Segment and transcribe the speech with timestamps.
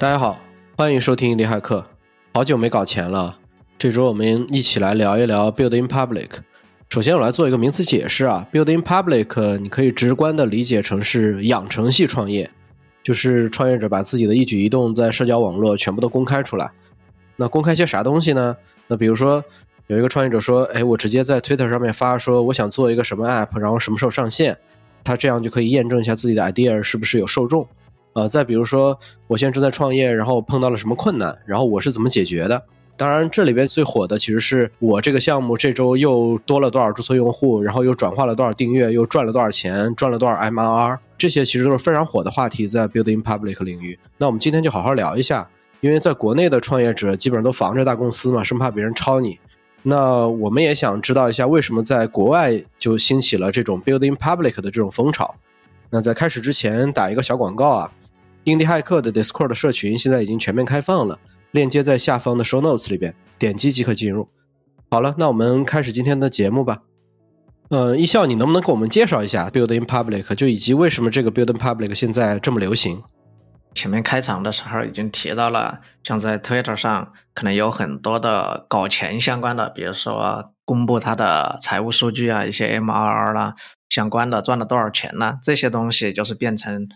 [0.00, 0.38] 大家好，
[0.76, 1.84] 欢迎收听硬骇客。
[2.32, 3.36] 好久没搞钱了，
[3.76, 6.28] 这周我们一起来聊一聊 Build in Public。
[6.88, 12.48] 首先，我来做一个名词解释啊，Build in Public，你可以直观的理解成是养成系创业，
[13.02, 16.70] 就是创业者把自己的一举一动在社交网络全部都公开出来。
[17.34, 18.56] 那公开些啥东西呢？
[18.86, 19.42] 那比如说，
[19.88, 24.56] 有一个创业者说，哎，我直接在 Twitter 上面发说，我想做一个什么 App，然后什么时候上线，
[25.02, 27.66] 他这样就可以验证一下自己的 idea 是不是有受众。
[28.18, 32.60] 呃，再比如说，我现在正在创业，然后碰到了什么困难，然后我是怎么解决的？
[32.96, 43.96] 当然，这里边最火的其实是我这个项目这周又多了多少注册用户，然后又转化了多少订阅，又赚了多少钱，赚了多少 MRR，这些其实都是非常火的话题，在 Building Public 领域。
[44.16, 45.48] 那我们今天就好好聊一下。
[45.80, 49.38] 因为在国内的创业者基本上都防着大公司嘛，生怕别人抄你。
[49.84, 55.32] 那我们也想知道一下，为什么在国外就兴起了这种 building public 的这种风潮？
[55.90, 57.92] 那在开始之前打一个小广告啊，
[58.48, 61.18] 印地骇客的 Discord 社群现在已经全面开放了，
[61.50, 64.28] 链接在下方的 Show Notes 里边，点击即可进入。
[64.90, 66.78] 好了，那我们开始今天的节目吧。
[67.68, 73.02] 呃，一笑，你能不能给我们介绍一下 building public，就以及为什么这个 building public 现在这么流行？
[73.74, 83.54] 前面开场的时候已经提到了，像在 Twitter 上可能有很多的搞钱相关的，比如说公布他的财务数据啊，一些 MRR 啦
[83.90, 85.38] 相关的赚了多少钱呢？
[85.42, 86.88] 这些东西就是变成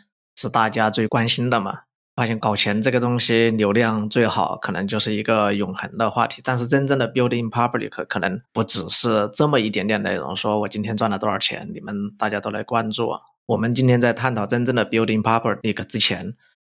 [0.43, 1.81] 是大家最关心的嘛。
[2.15, 6.43] 发现搞钱这个东西流量最好，可能就是一个永恒的话题。
[6.45, 13.09] 但是真正的 building public 可能不只是这么一点点内容，说我今天赚了多少钱，你们大家都来关注。
[13.47, 16.35] 我们今天在探讨真正的 building public 之前。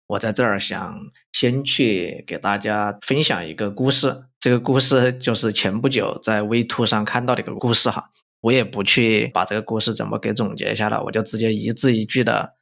[0.08, 1.00] 我在这儿想
[1.34, 8.12] 先去给大家分享一个故事，这个故事就是前不久在 V Two 上看到的一个故事哈。
[8.42, 12.54] 我也不去把这个故事怎么给总结一下了，我就直接一字一句的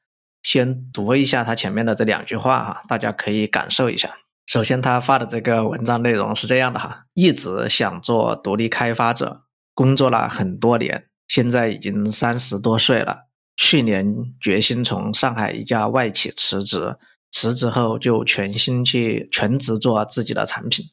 [0.43, 4.17] 先读一下他前面的这两句话哈，大家可以感受一下。
[4.45, 9.43] 首先，他发的这个文章内容是这样的哈：一直想做独立开发者，
[9.73, 13.29] 工作了很多年，现在已经三十多岁了。
[13.55, 16.97] 去年决心从上海一家外企辞职。
[17.35, 20.85] 辞职后就全心去全职做自己的产品。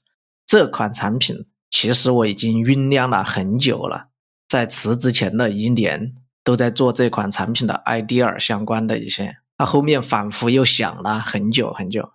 [0.46, 1.36] 这款产品
[1.68, 4.06] 其实我已经酝酿了很久了，
[4.48, 9.36] 在辞职前的一年都在做这款产品的 idea 相关的一些。
[9.60, 12.12] 他后面反复又想了很久很久，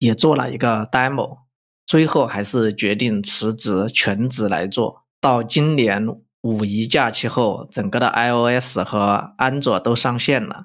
[0.00, 1.42] 也做了一个 demo，
[1.86, 6.08] 最后还是决定辞职全职来做到今年
[6.40, 10.64] 五一假期后，整个的 iOS 和安卓都上线了。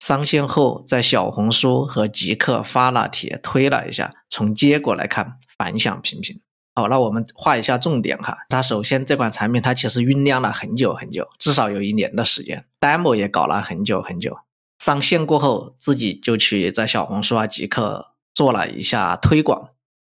[0.00, 6.40] 上线后，在小红书和极客发了帖推了一下，从结果来看，反响平平。
[6.74, 8.38] 好，那我们画一下重点哈。
[8.48, 14.38] 它首先这款产品它其实酝酿了很久很久，至少有一年的时间，demo 也搞了很久很久。
[14.84, 19.70] 上线过后，自己就去在小红书啊、极客做了一下推广。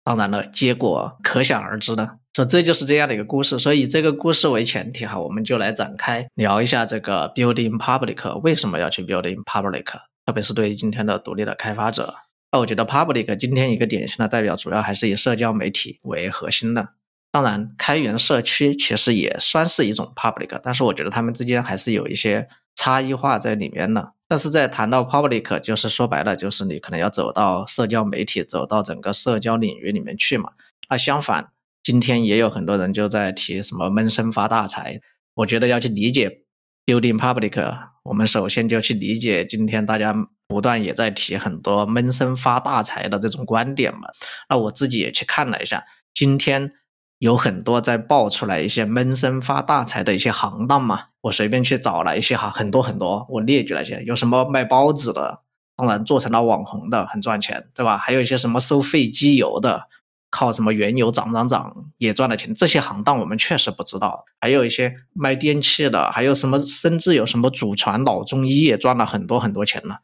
[0.05, 2.19] 当然了，结果可想而知的。
[2.35, 9.87] 说这就是这样的一个故事，所以以这个故事为前提哈，我们就来展开聊一下这个 building public 为什么要去 building public，
[10.27, 12.15] 特别是对于今天的独立的开发者。
[12.53, 16.91] 那我觉得 public 今天一个典型的代表，主要还是以社交媒体为核心的。
[17.33, 22.47] 当然，开源社区其实也算是一种 public，但是我觉得他们之间还是有一些
[22.79, 24.11] 差异化在里面呢。
[24.29, 30.53] 但是在谈到 public，就是说白了，就是你可能要走到社交媒体，走到整个社交领域里面去嘛。
[30.89, 31.51] 那相反，
[31.83, 35.01] 今天也有很多人就在提什么闷声发大财。
[35.35, 36.43] 我觉得要去理解
[36.87, 40.15] building public，我们首先就要去理解今天大家
[40.47, 44.09] 不断也在提很多闷声发大财的这种观点嘛。
[44.49, 45.85] 那我自己也去看了一下，
[46.15, 46.71] 今天。
[47.19, 55.41] 有很多在爆出来一些闷声发大财的一些行当嘛，我随便去找了一些哈，很多很多，我列举了一些，有什么卖包子的，
[55.77, 57.99] 当然做成了网红的很赚钱，对吧？
[57.99, 59.89] 还有一些什么收废机油的，
[60.31, 64.25] 靠什么原油涨涨涨也赚了钱，这些行当我们确实不知道。
[64.41, 69.97] 还有一些卖电器的，还有什么甚至有什么祖传老中医也赚了很多很多钱呢，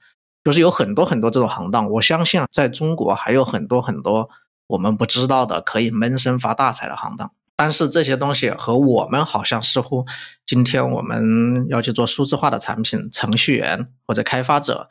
[0.42, 4.28] 就是有很多很多这种行当，我相信啊在中国还有很多很多。
[4.66, 10.06] 我们不知道的可以闷声发大财的行当，但是这些东西和我们好像似乎，
[10.46, 14.88] 今天我们要去做数字化的产品，程序员或者开发者，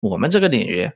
[0.00, 0.92] 我们这个领域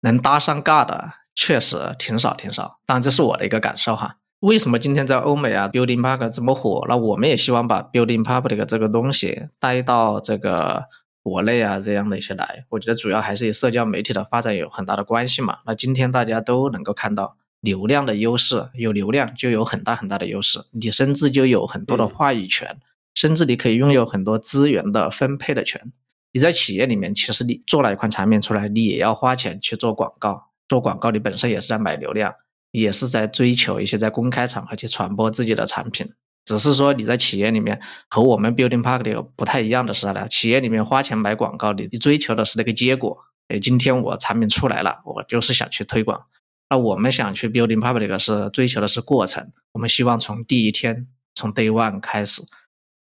[0.00, 2.78] 能搭上尬的确实挺少挺少。
[2.84, 4.18] 当然这是我的一个感受哈。
[4.40, 6.84] 为什么今天在欧美啊，building public 这么火？
[6.86, 10.84] 那我们也希望把 building public 这个东西带到这个
[11.22, 12.66] 国内啊这样的一些来。
[12.68, 15.60] 我觉得主要还是与社交媒体的发展有很大的关系嘛。
[15.64, 17.38] 那今天大家都能够看到。
[17.64, 22.78] 流量的优势，有流量就有很大很大的优势，你甚至就有很多的话语权，
[23.14, 25.92] 甚至你可以拥有很多资源的分配的权。
[26.32, 32.34] 你在企业里面，其实你做了一款产品出来，你也要花钱去做广告，做广告，你本身也是在买流量，
[32.72, 36.12] 也是在追求一些在公开场合去传播自己的产品。
[36.44, 40.28] 只是说你在企业里面和我们 Building Park 里不太一样的是啥呢？
[40.28, 43.16] 企业里面花钱买广告，你你追求的是那个结果。
[43.48, 46.20] 哎，今天我产品出来了，我就是想去推广。
[46.68, 52.42] 那我们想去 Building Public 是追求的是过程，我们希望从第一天从 Day One 开始，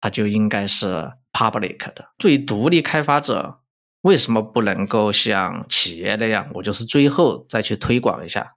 [0.00, 2.10] 它就应该是 Public 的。
[2.18, 3.60] 对于独立开发者，
[4.02, 8.54] 为什么不能够像企业那样，我就是最后再去推广一下？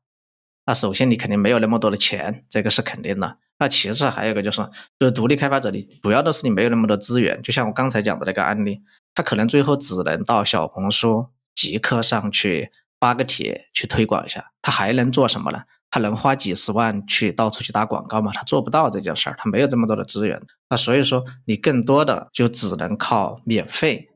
[0.65, 3.37] 那首先你肯定没有那么多的钱，这个是肯定的。
[3.59, 4.61] 那其次还有一个就是，
[4.97, 7.41] 就是独立开发者，你主要的是你没有那么多资源。
[7.43, 8.81] 就像我刚才讲的那个案例，
[9.13, 12.71] 他可能最后只能到小红书、极客上去
[13.03, 15.61] 发个帖去推广一下，他还能做什么呢？
[15.91, 18.31] 他能花几十万去到处去打广告吗？
[18.33, 20.41] 他做不到这件事儿，他没有这么多的资源。
[20.69, 24.07] 那所以说，你更多的就只能靠免费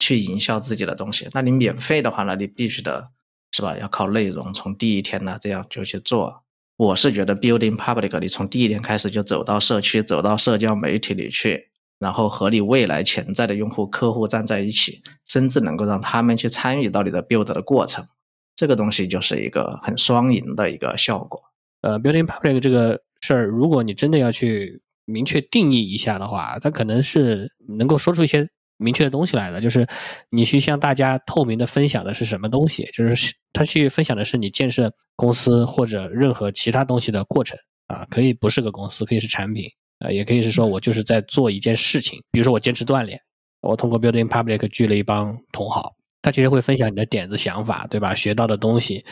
[0.00, 1.28] 去营销自己的东西。
[1.32, 3.10] 那你免费的话呢，你必须得。
[3.54, 3.76] 是吧？
[3.76, 6.42] 要靠内容，从第一天呢这样就去做。
[6.78, 11.68] 我是觉得 building public，你从第一天开始就走到社区，走到社交媒体里去，
[11.98, 18.08] 然后和你未来潜在的用户客户站在一起，甚至能够让他们去参与到你的 build 的过程，
[18.54, 21.40] 这个东西就是一个很双赢的一个效果。
[21.82, 28.48] 呃，building public 这个事儿，如果你真的要去明确定义一下的话，它可能是能够说出一些。
[28.78, 29.86] 明确的东西来的，就是
[30.28, 37.56] 你去向大家透明的分享的是什么东西，就是他去分享的是你建设公司或者任何其他东西的过程
[37.86, 39.66] 啊，可以不是个公司，可以是产品
[40.00, 43.20] 啊，也可以是说我就是在做一件事情，比如说我坚持锻炼，
[43.60, 48.14] 我通过 Building Public 聚了一帮同好，他其实会分享你的点子想法，对吧？
[48.14, 49.04] 学到的东西，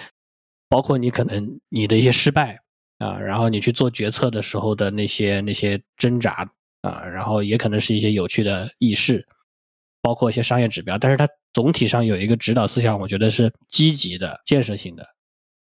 [0.68, 2.58] 包括你可能你的一些失败
[2.98, 6.48] 啊，然后你去做决策的时候的那些那些挣扎
[6.80, 9.26] 啊，然后也可能是一些有趣的轶事。
[10.02, 15.06] 包括一些商业指标，但是它总体上有一个指导思想，我觉得是积极的、建设性的。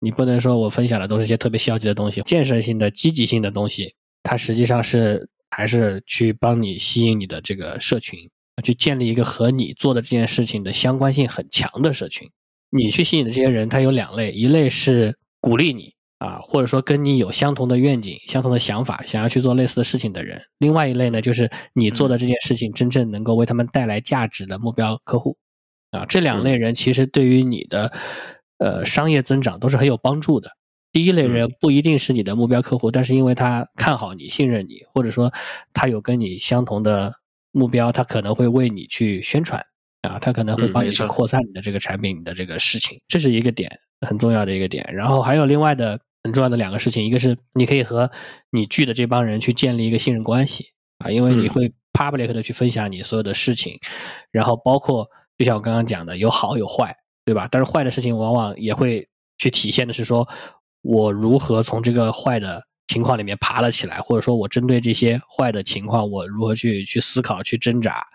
[0.00, 3.94] 你不能说我分享的都是一些特别消极的东西，建设性的、积极性的东西，
[4.24, 8.28] 它实际上是还是去帮你吸引你的这个社群，
[8.62, 12.28] 去建立一个和你做的这件事情的相关性很强的社群。
[12.70, 15.94] 你去吸引的这些人，他有两类，一类是鼓励你。
[16.18, 25.36] 啊，或者说跟你有相同的愿景、相同的想法，想要去做类似的事情的人；另外一类呢，就是你做的这件事情真正能够为他们带来价值的目标客户。
[25.90, 27.92] 啊，这两类人其实对于你的
[28.56, 30.48] 呃商业增长都是很有帮助的。
[30.90, 35.30] 第一类人不一定是你的目标客户，但是因为他看好你、信任你，或者说
[35.74, 37.12] 他有跟你相同的
[37.56, 39.64] 目标，他可能会为你去宣传
[40.02, 43.70] 啊，他可能会帮你去扩散你的这个产品的这个事情，这是一个点
[44.06, 44.88] 很重要的一个点。
[44.92, 45.98] 然后还有另外的。
[46.24, 48.10] 很重要的两个事情，一个是你可以和
[48.50, 53.78] 你聚的这帮人去建立一个信任关系啊，因为你会 public 的去分享你所有的事情，
[54.32, 57.46] 然后包括就像我刚刚讲的，有好有坏，对吧？
[57.48, 60.28] 但是坏的事情往往也会去体现的是说，
[60.82, 68.06] 我如何从这个坏的情况里面爬了起来，或者说我针对这些坏的情况，我如何去去思考、去挣扎，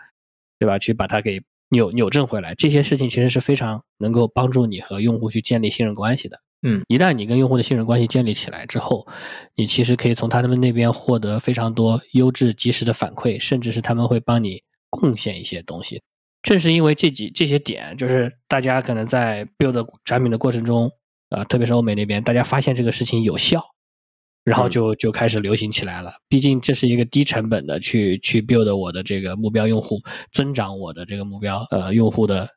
[0.59, 0.79] 对吧？
[0.79, 6.37] 去把它给扭扭正回来，这些事情其实是非常能够帮助你和用户去建立信任关系的。
[6.63, 9.07] 嗯，一旦你跟用户的信任关系建立起来之后，
[9.55, 16.03] 你其实可以从他们那边获得非常多优质、及时的反馈，甚至是他们会帮你贡献一些东西。
[16.43, 20.91] 正是因为这几这些点，就是大家可能在 build 产品的过程中，
[21.29, 23.63] 啊，特别是欧美那边，大家发现这个事情有效，
[24.43, 26.13] 然后就就开始流行起来了。
[26.27, 29.99] 毕竟这是一个低成本的去去 build 我的这个目标用户，
[30.31, 32.47] 增长我的这个目标呃用户的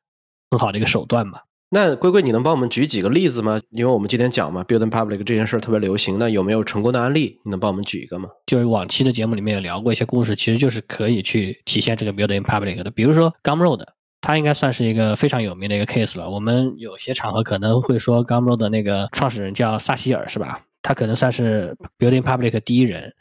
[0.51, 1.41] 很好的一个手段嘛。
[1.71, 3.61] 那龟龟，你能帮我们举几个例子吗？
[3.71, 7.41] 因为我们今天讲嘛，building public 这件事特别流行，那有没有成功的案例？
[7.45, 8.29] 你能帮我们举一个吗？
[8.47, 12.91] 就是往期的节目里面也聊过一些故事，其实就是可以去体现这个 building public 的。
[12.93, 13.85] 比如说 Gumroad，
[14.21, 16.31] 它应该算是一个非常有名的一个 case 了。
[16.31, 20.61] 我们有些场合可能会说 Gumroad 的那个创始人叫萨希尔，是吧？
[20.85, 23.13] 他可能算是 building public 第一人，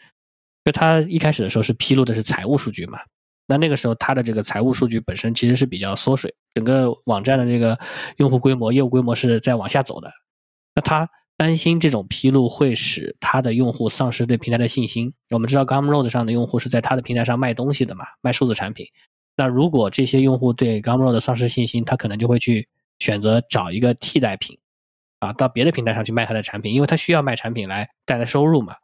[0.65, 3.00] 就他一开始的时候是披露的是财务数据嘛。
[3.46, 7.77] 那那个时候，它的这个财务数据本身其实是比较缩水，整个网站的这个
[8.15, 10.10] 用户规模、业务规模是在往下走的。
[10.75, 15.13] 那他担心这种披露会使他的用户丧失对平台的信心。
[15.29, 18.88] 我们知道，Gumroad 上的用户是在他的平台上卖东西的嘛，卖数字产品。
[19.36, 24.58] 那如果这些用户对 Gumroad 丧失信心，他可能就会去选择找一个替代品，
[25.23, 28.75] 啊，到别的平台上去卖他的产品，因为他需要卖产品来带来收入嘛，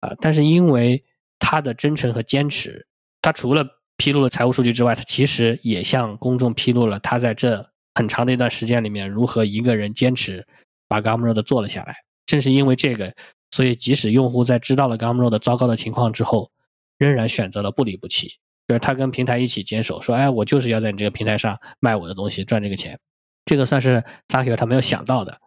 [0.00, 1.04] 啊，但是因为
[1.38, 2.86] 他的真诚和坚持，
[3.22, 3.64] 他除了
[3.96, 10.46] 披露了财务数据之外，他其实也向公众披露了他在这很长的一段时间里面如何一个人坚持
[10.88, 11.94] 把 Gumroad 做了下来。
[12.26, 13.14] 正是因为这个，
[13.50, 16.50] 所以即使用户在知道了 Gumroad 糟糕的情况之后，
[16.98, 18.28] 仍然选择了不离不弃，
[18.66, 22.98] 就是他跟平台一起坚守，说：“哎，我就是要在你这个平台上卖我的东西，赚这个钱。”
[23.46, 23.94] 这个算是
[24.28, 25.40] s a k i 他没有想到的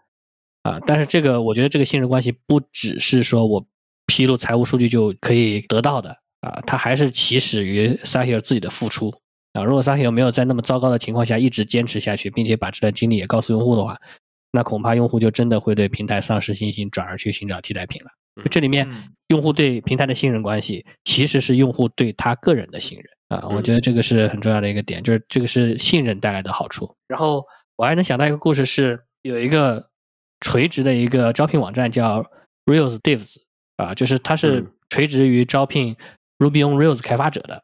[0.64, 0.80] 啊。
[0.86, 3.66] 但是这个我觉得这个信任关系不只是说我
[4.08, 6.10] 披露财务数据就可以得到的
[6.42, 9.14] 啊，它还是起始于 Sahir 自己的付出
[9.54, 9.64] 啊。
[9.64, 13.98] 如果 Sahir 没有在那么糟糕的情况下一直坚持下去，并且把这段经历也告诉用户的话，
[14.52, 18.10] 那恐怕用户就真的会对平台丧失信心，转而去寻找替代品了。
[18.50, 18.90] 这里面
[19.28, 23.48] 用户对平台的信任关系，其实是用户对他个人的信任啊。
[23.50, 26.90] 我觉得这个是很重要的一个点，就是这个是信任带来的好处。
[27.08, 29.86] 然后我还能想到一个故事，是有一个
[30.42, 32.22] 垂直的一个招聘网站叫
[32.66, 33.38] Rails Divs
[33.78, 35.96] 啊，就是它是垂直于招聘
[36.38, 37.64] Ruby on Rails 开发者的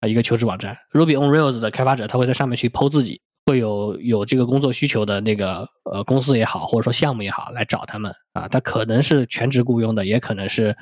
[0.00, 0.76] 啊一个求职网站。
[0.92, 3.20] Ruby on Rails 的开发者他会在上面去剖自己。
[3.46, 8.48] 会有有这个工作需求的那个呃公司也好，或者说项目也好，来找他们啊。
[8.48, 10.74] 他可能是全职雇佣的，也可能是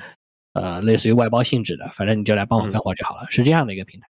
[0.53, 1.89] 呃类似于外包性质的。
[1.89, 4.07] 反正你就来帮我干活就好了，是这样的一个平台。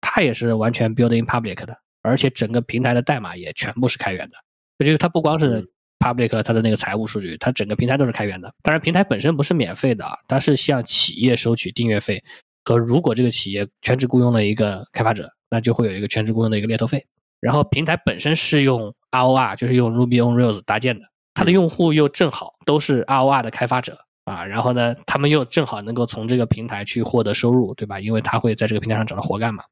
[0.00, 4.36] 它也是完全 build in public 的，而且整个平台的代码也全部是开源的。
[4.78, 5.62] 就是它不光是
[6.00, 8.52] public 了，它的那个财务数据，它整个平台都是开源的。
[8.62, 12.20] 当然，平台本身不是免费的啊，它是向企业收取订阅费
[12.64, 17.06] 和如果这个企业全职雇佣了一个开发者，那就会有一个全职雇佣的一个猎头费。
[17.38, 27.98] 然后平台本身是用 ROR，就是用 Ruby on Rails 搭建的，它的用户又正好都是 ROR 的开发者啊，然后呢，他们又正好能够从这个平台去获得收入，对吧？
[27.98, 29.64] 因为他会在这个平台上找到活干嘛，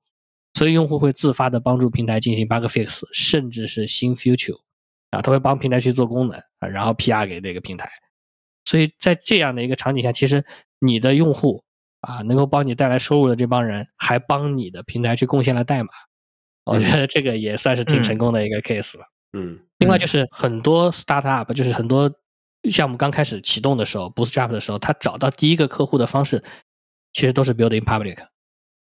[0.55, 4.59] 所以用户会自发的帮助平台进行 bug fix，甚至是新 feature
[5.11, 7.89] 啊，他会帮平台去做功能啊，然后 PR 给这个平台。
[8.65, 10.45] 所以在这样的一个场景下，其实
[10.79, 11.63] 你的用户
[12.01, 15.89] 啊，能够帮你带来收入的这帮人，还帮你的平台去贡献了代码。
[16.65, 19.05] 我觉得这个也算是挺成功的一个 case 了。
[19.33, 22.13] 嗯，另外就是很多 startup，就是很多
[22.71, 26.45] 项目刚开始启动的时候，bootstrap 的时候，他找到第一个客户的方式，
[27.15, 28.19] 其实都是 building public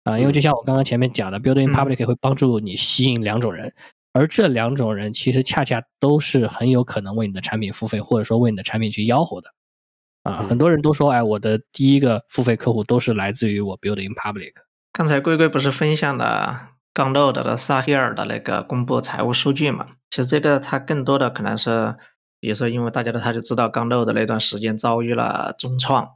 [0.04, 3.74] 啊，因为就像我刚刚前面讲的，building public 会帮助你吸引两种人，
[4.14, 9.50] 而这两种人其实恰恰都是很有可能为你的产品付费，或者说为你的产品去吆喝的
[10.24, 10.46] 啊。
[10.48, 14.54] 很多人都说，哎，我的第一个付费客户都是来自于我 build in public。
[14.92, 16.70] 刚才龟龟不是分享了？
[16.94, 21.96] 刚 load 的萨希尔的那个公布财务数据嘛，其实这个它更多的可能是，
[22.40, 26.08] 比如说因为大家都他就知道刚 load 的那段时间遭遇了重创，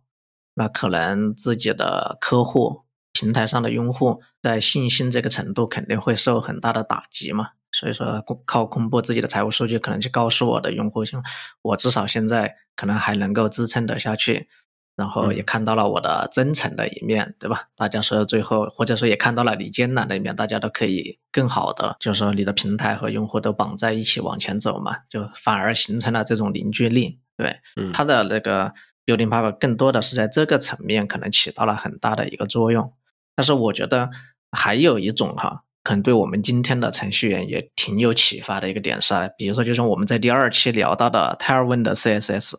[0.54, 11.04] 那可能自己的客户平台上的用户在信心这个程度肯定会受很大的打击嘛，所以说靠公布自己的财务数据，可能去告诉我的用户，
[11.62, 14.48] 我至少现在可能还能够支撑得下去。
[14.96, 17.68] 然后也看到了我的真诚的一面，对吧？
[17.76, 27.20] 大家说最后，或者说也看到了你艰难的一面，大家都可以更好的，就是说你的平台和用户都绑在一起往前走嘛，就反而形成了这种凝聚力。
[27.38, 27.60] 对，
[27.94, 28.74] 它的那个
[29.06, 32.92] building power 更多的是在这个层面可能起到了很大的一个作用。
[33.36, 34.10] 但是我觉得
[34.52, 42.56] 还有一种哈，可能对我们今天的程序员也挺有启发的一个点是，比如说就像我们在第二期聊到的 Tailwind CSS。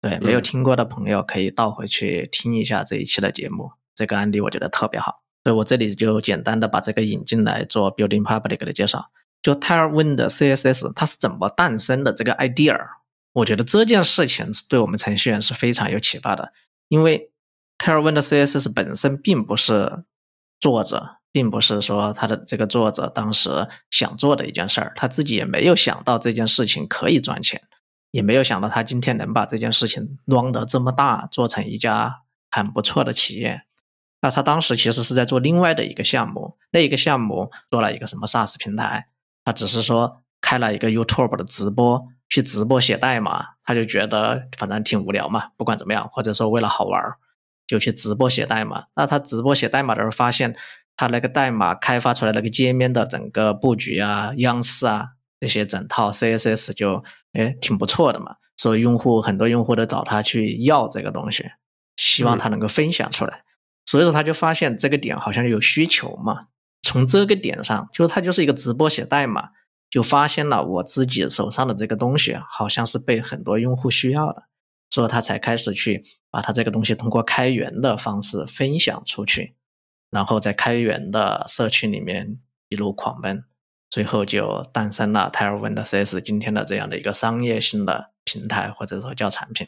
[0.00, 9.12] 对，没有听过的朋友可以倒回去听一下这一期的节目，这个案例我觉得特别好，所以我这里就简单的把这个引进来做 building public 的介绍。
[9.42, 12.76] 就 Tailwind CSS 它是怎么诞生的这个 idea，
[13.34, 16.52] 我觉得这件事情对我们程序员是非常有启发的，
[16.88, 17.30] 因为
[17.78, 20.02] Tailwind CSS 本身并不是
[20.62, 27.60] 作者，并不是说他的这个作者当时想做的一件事儿，他自己也没有想到这件事情可以赚钱。
[28.12, 33.62] 也没有想到他今天能把这件事情弄得这么大，做成一家很不错的企业。
[34.20, 39.08] 那他当时其实是在做另外的一个项目，那一个项目做了一个什么 SaaS 平台，
[39.42, 47.16] 他只是说开了一个 YouTube 的直播，去直播写代码，他就觉得反正挺无聊嘛，不管怎么样，或者说为了好玩儿
[47.66, 48.84] 就去直播写代码。
[48.96, 50.56] 那他直播写代码的时候，发现
[50.96, 57.04] 他那个代码开发出来那个界面的整个布局啊、样式啊这些整套 CSS 就。
[57.32, 61.46] 哎，挺不错的嘛，所以用户很多用户都找他去要这个东西，
[61.96, 63.42] 希望他能够分享出来。
[63.86, 66.48] 所以说他就发现这个点好像有需求嘛，
[66.82, 69.48] 从这个点上，就是他就是一个直播写代码，
[69.88, 74.42] 就发现了我自己手上的这个东西好像是被很多用户需要的，
[74.92, 79.54] 所以他才开始去把他这个东西通过开源的方式分享出去，
[80.10, 83.42] 然后在开源的社区里面一路狂奔。
[83.88, 89.66] 最后就诞生了 Tailwind CS 今天的这样的一个商业性的平台或者说叫产品，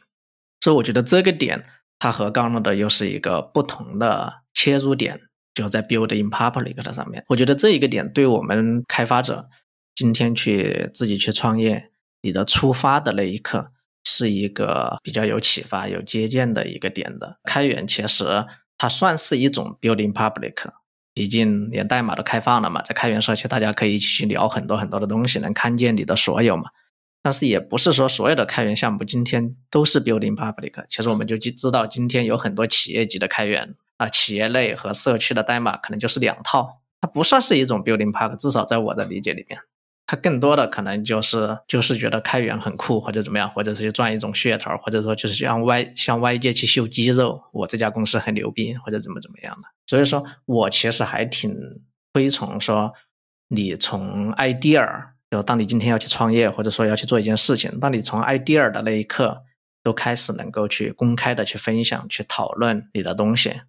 [0.61, 1.65] 所以我觉得这个点
[1.99, 5.21] 它和刚刚的又是一个不同的切入点，
[5.55, 7.25] 就在 Build in Public 的上面。
[7.29, 9.49] 我觉得这一个点对我们开发者
[9.95, 11.91] 今天去自己去创业，
[12.23, 13.73] 你的出发的那一刻
[14.05, 17.39] 是一个比较有启发、有借鉴的一个点的。
[17.45, 18.45] 开源其实
[18.79, 20.71] 它算是一种 building Public。
[21.17, 26.65] 毕竟连代码都开放了嘛，在开源社区，大家可以一起去聊很多很多的东西，能看见你的所有嘛。
[27.23, 30.85] 但是也不是说所有的开源项目今天都是 building public。
[30.89, 39.61] 其实我们就知道，今天有很多企业级的开源啊，企业类和社区的代码可能就是两套，它不算是一种 building public，至少在我的理解里面。
[40.17, 49.69] 更多的可能就是就是觉得开源很酷或者怎么样，或者是去赚一种噱头，或者说就是向外向外界去秀肌肉，我这家公司很牛逼或者怎么怎么样的。
[49.87, 51.55] 所以说我其实还挺
[52.13, 52.93] 推崇说，
[53.49, 59.43] 你从 idea 就当你今天要去创业或者说要去做一件事情，当你从 idea 的那一刻
[59.83, 63.61] 都开始能够去公开的去分享、去讨论你的东西，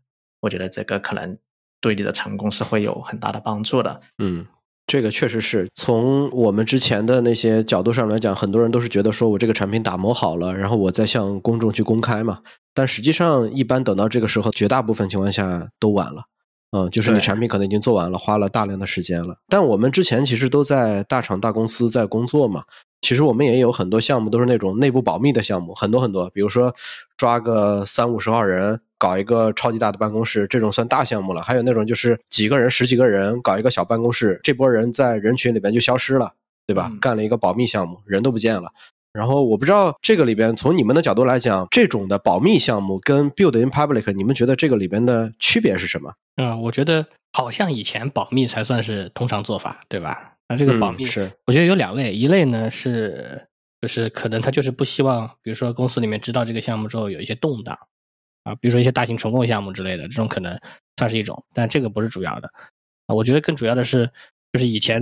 [0.41, 1.37] 我觉得这个可能
[1.81, 4.01] 对你的成功是会有很大的帮助的。
[4.17, 4.45] 嗯。
[4.87, 12.39] 这个确实是从我们之前的那些角度上来讲，很多人都是觉得说我这个产品打磨好了，然后我再向公众去公开嘛。
[12.73, 16.23] 但实际上，一般等到这个时候，绝大部分情况下都晚了。
[16.71, 19.37] 嗯，就是你产品可能已经做完了，花了大量的时间了。
[19.47, 22.63] 但我们之前其实都在大厂大公司在工作嘛。
[23.01, 26.27] 其实我们也有很多项目都是那种内部保密的项目，很多很多。
[26.31, 26.73] 比如说
[27.15, 31.41] 抓个三五十号人搞一个超级大的办公室，这种算大项目了。
[31.43, 36.33] 还有那种就是几个人、十几个人搞一个小办公室，这波人在人群里边就消失了，
[36.65, 36.91] 对吧？
[36.99, 38.71] 干了一个保密项目，人都不见了。
[39.15, 46.13] 然后我不知道这个里边从你们的角度来讲，这种的保密项目跟 build in public，你们觉得这个里边的区别是什么？
[46.35, 50.33] 嗯，我觉得好像以前保密才算是通常做法，对吧？
[50.49, 53.47] 那这个保密是，我觉得有两类，一类呢是
[53.81, 57.77] 就是可能他就是不希望，比如说公司里面知道这个项目之后有一些动荡
[58.43, 60.59] 啊，比如说一些大型重构项目之类的，这种可能
[60.97, 62.49] 算是一种，但这个不是主要的
[63.07, 63.15] 啊。
[63.15, 64.09] 我觉得更主要的是，
[64.51, 65.01] 就是以前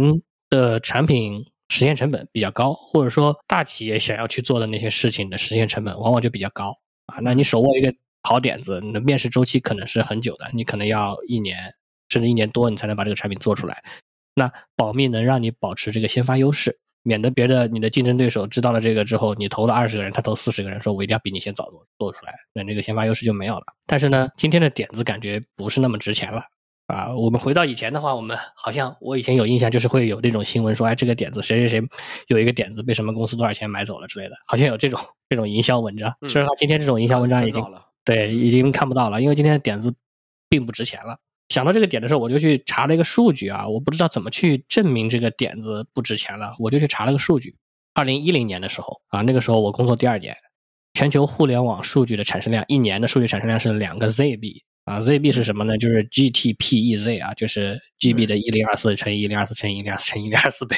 [0.51, 1.43] 的产品
[1.73, 6.77] 实现成本比较高，或者说大企业想要去做的那些事情的实现成本往往就比较高
[7.07, 7.17] 啊。
[7.19, 11.73] 那你手握一个好点子，你的面试周期可能是很久的，你可能要一年
[12.09, 13.83] 甚至一年多，你才能把这个产品做出来。
[14.35, 23.63] 那保密能让你保持这个先发优势，免得别的你的竞争对手知道了这个之后，你投了二十个人，他投四十个人，说我一定要比你先早做做出来，那这个先发优势就没有了。
[23.87, 26.45] 但是呢，今天的点子感觉不是那么值钱了
[26.87, 27.15] 啊。
[27.15, 31.87] 我们回到以前的话，我们好像我以前有印象，就是会有那种新闻说，哎，这个点子谁谁谁
[32.27, 36.13] 有一个点子被什么公司多少钱买走了之类的，好像有这种这种营销文章。
[36.27, 37.63] 虽然说今天这种营销文章已经
[38.05, 39.93] 对已经看不到了，因为今天的点子
[40.49, 41.17] 并不值钱了。
[41.49, 47.55] 想到这个点的时候，我就去查了一个数据啊，我不知道怎么去证明这个点子不值钱了，我就去查了个数据。
[47.93, 50.35] 二零一零年的时候啊，那个时候我工作第二年，
[50.93, 55.77] 全球互联网数据的产生量一年的数据产生量是两个 ZB 啊，ZB 是什么呢？
[55.77, 60.75] 就是 GTPEZ 啊，就是 GB 的一零二四乘以一零二四乘以一零二四乘以一零二四倍，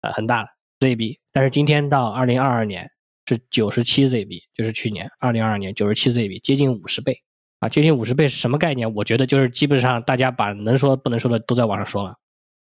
[0.00, 0.48] 啊，很大的
[0.80, 1.18] ZB。
[1.32, 2.90] 但是今天到二零二二年
[3.26, 7.22] 是九十七 ZB，就是去年二零二二年九十七 ZB，接近五十倍。
[7.60, 8.92] 啊，接近五十倍是什么概念？
[8.92, 12.16] 我觉得就是基本上大家把能说不能说的都在网上说了。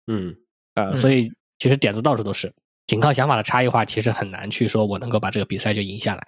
[0.06, 0.36] 嗯，
[0.76, 2.54] 呃，所以其实点子到处都是，
[2.86, 6.22] 仅靠想法的差异化，其实很难去说我能够把这个比赛就赢下来。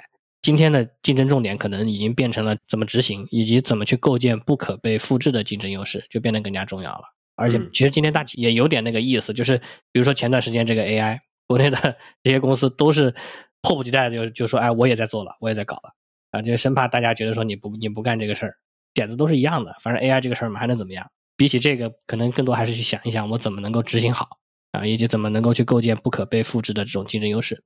[0.43, 7.03] 今天的竞争重点可能已经变成了怎么执行，以及怎么去构建不可被复制的竞争优势，就变得更加重要了。
[7.35, 9.57] 而且，其实今天大体也有点那个意思，就是
[9.91, 13.15] 比如说前段时间这个 AI，国内的这些公司都是
[13.61, 15.93] 迫不及待的就就说，哎，我也在做了，我也在搞了，
[16.31, 18.55] 啊，就生怕大家觉得说你不你不干这个事儿。
[18.93, 21.09] 点子都是一样的，反正 AI 这个事儿嘛，还能怎么样？
[21.37, 24.27] 比起这个，可能更多还是去想一想，我怎么能够执行好
[24.73, 27.63] 啊，以及怎么能够去构建不可被复制的这种竞争优势。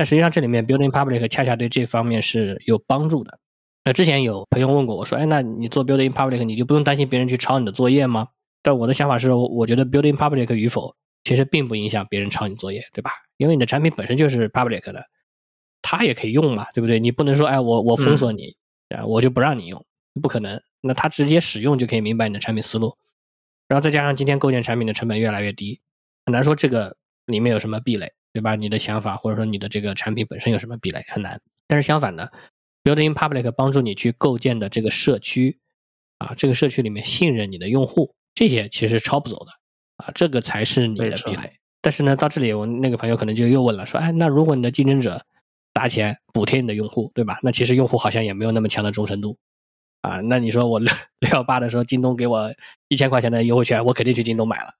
[0.00, 3.38] 但实际上，这里面 Building Public 恰恰对这方面是有帮助的。
[3.84, 8.28] 那之前有朋友问过我说：“哎，那你做 Building Public，你就不用担心别人去抄你的作业吗？”
[8.64, 13.10] 但我的想法是，我觉得 Building Public 与否，其实并不影响别人抄你作业，对吧？
[13.36, 15.04] 因为你的产品本身就是 Public 的，
[15.82, 16.98] 他也可以用嘛，对不对？
[16.98, 18.56] 你不能说，哎，我我封锁你
[18.88, 19.84] 啊，我就不让你用。
[20.22, 22.96] 不可能，那他直接使用就可以明白你的产品思路，
[23.68, 25.78] 然后再加上今天构建产品的成本越来越低，
[26.24, 28.54] 很难说这个里面有什么壁垒，对吧？
[28.54, 31.40] 你的想法或者说你的这个产品本身有什么壁垒，很难。
[31.66, 32.32] 但是相反的
[32.84, 35.58] ，Building Public 帮助你去构建的这个社区，
[36.18, 39.52] 啊，这个社区里面信任你的用户，这些其实抄不走的，
[39.96, 41.52] 啊，这个才是你的壁垒。
[41.80, 45.24] 但是呢，到这里我那个朋友可能就又问了，说，哎，那如果你的竞争者
[45.72, 47.38] 砸钱补贴你的用户，对吧？
[47.42, 49.38] 那其实用户好像也没有那么强的忠诚度。
[50.02, 52.52] 啊，那你说我六六幺八的时候，京东给我
[52.88, 54.74] 一千块钱的优惠券，我肯定去京东买了。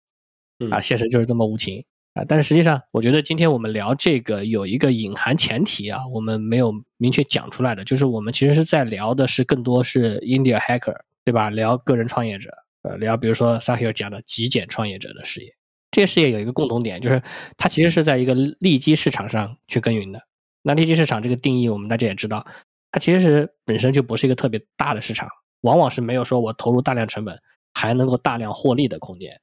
[0.70, 2.24] 啊，现实就是这么无情啊！
[2.26, 11.50] 但是实际上，我觉得今天我们聊这个有一个隐含前提啊，我们没有明确讲出来的，就是我们其实是在聊的是更多是 India Hacker，对吧？
[11.50, 12.50] 聊个人创业者，
[12.82, 15.54] 呃，聊比如说 s a h i r 讲的极简创业者的事业，
[15.90, 17.22] 这些事业有一个共同点，就是
[17.56, 20.20] 它其实是在一个利基市场上去耕耘的。
[20.62, 22.44] 那利基市场这个定义，我们大家也知道。
[22.92, 25.28] 它其实是本身就不是一个特别大的市场，
[25.60, 27.40] 往往是没有说我投入大量成本
[27.72, 29.40] 还能够大量获利的空间。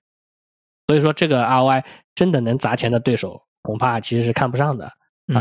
[0.87, 1.83] 所以说，这个 ROI
[2.15, 4.93] 真的能砸钱的对手，恐怕其实是看不上的啊。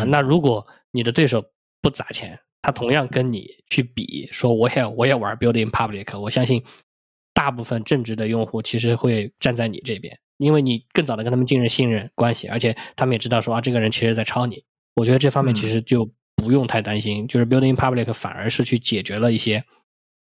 [0.03, 1.45] 嗯那如果你的对手
[1.81, 6.65] 不砸钱，他同样跟你去比，说我也我也玩 Building Public，我相信
[7.33, 14.65] 大部分正直的用户其实会站在你这边，因为你更早的跟他们建立信任关系，而且他们也知道说啊，这个人其实在抄你。
[14.95, 19.63] 我觉得这方面其嗯实就不用太担心，就是 Building Public 反而是去解决了一些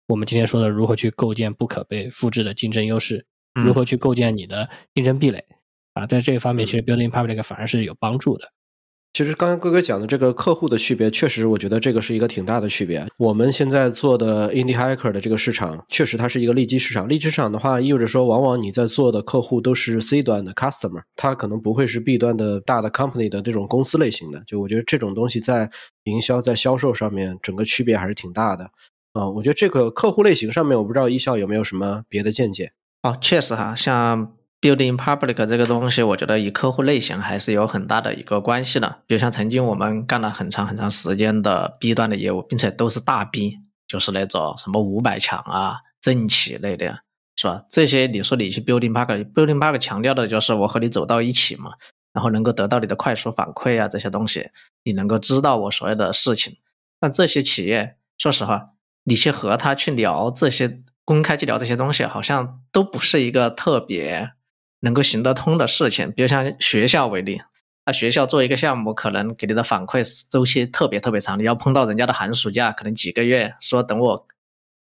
[0.08, 3.26] 我们今天说的如何去构建不可被复制的竞争优势，
[3.56, 5.44] 如嗯何去构建你的竞争壁垒
[5.94, 8.52] 啊，在这一方面，其实 Building Public 反而是有帮助的。
[9.14, 13.08] 其实刚刚哥哥讲的这个客户的区别，确实我觉得这个是一个挺大的区别。
[13.18, 17.08] 我们现在做的 Indie Hacker 的这个市场，确实它是一个利基市场。
[17.08, 24.44] 利基市场的话，意味着说，往往你在做的客户都是 C 端的 customer，它可能不会是 B 端的大的 company 的这种公司类型的。
[24.46, 25.70] 就我觉得这种东西在
[26.04, 28.70] 营销、在销售上面，整个区别还是挺大的。
[29.14, 32.74] 啊、我觉得这个客户类型上面，我不知道一笑有没有什么别的见解。
[33.06, 39.04] 哦，确实哈，像 building public 这个东西，我觉得与客户类型还是有很大的一个关系的。
[39.06, 46.98] 比如像曾经我们干了很长很长时间的 B 端的业务，并且都是大 B，就是那种什么五百强啊、政企类的，
[47.36, 47.64] 是吧？
[47.70, 51.74] 这些你说你去 building public，building public 强调的就是我和你走到一起嘛，
[52.12, 54.50] 然后能够得到你的快速反馈啊，这些东西，
[54.84, 56.58] 你能够知道我所有的事情。
[57.00, 58.70] 但这些企业，说实话，
[59.04, 64.32] 你去和他去聊这些，公开去聊这些东西，好像都不是一个特别
[64.80, 66.12] 能够行得通的事情。
[66.12, 67.42] 比如像学校为例，
[67.86, 74.28] 那学校做一个项目，可能给你的反馈周期特别特别长，你要碰到人家的寒暑假，可能几个月，说等我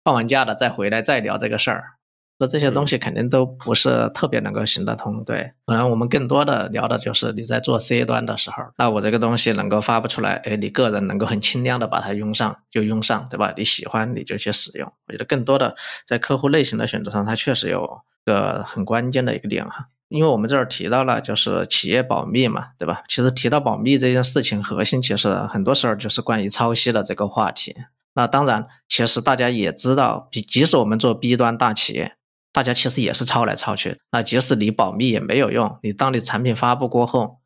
[0.04, 1.94] 放完假了再回来再聊这个事儿。
[2.38, 13.54] 说这些东西肯定都不是特别能够行得通，对，可能我们更多的聊的就是你在做 C 端的时候，那我这个东西能够发布出来，哎，你个人能够很轻量的把它用上就用上，对吧？
[13.56, 14.91] 你喜欢你就去使用。
[15.08, 23.04] 我觉得更多的在客户类型的选择上，它确实有个很关键的一个点哈，因为我们这儿提到了就是企业保密嘛，对吧？
[23.08, 27.74] 其实提到保密这件事情，核心其实很多时候就是关于抄袭的这个话题。
[28.17, 32.15] 那当然，其实大家也知道，比即使我们做 B 端大企业。
[32.55, 35.77] 大家其实也是抄来抄去，那即使你保密也没有用。
[35.83, 37.41] 你当你产品发布过后，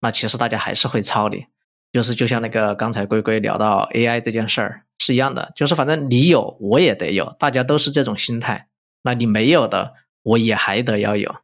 [0.00, 1.44] 那其实大家还是会抄你。
[1.92, 8.68] 就是就像那个刚才龟龟聊到 AI 这件事儿是一样的，就是反正你有我也得有，大家都是这种心态。
[9.02, 11.34] 那你没有的我也还得要有，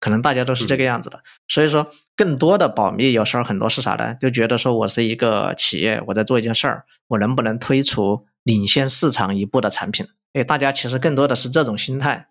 [0.00, 1.22] 可能大家都是这个样子的。
[1.46, 4.14] 所以说，更多的保密有时候很多是啥呢？
[4.14, 10.08] 就觉得说我是一个企业，我在做一件事儿，我能不能推出领先市场一步的产品？
[10.32, 12.28] 哎，大家其实更多的是这种心态。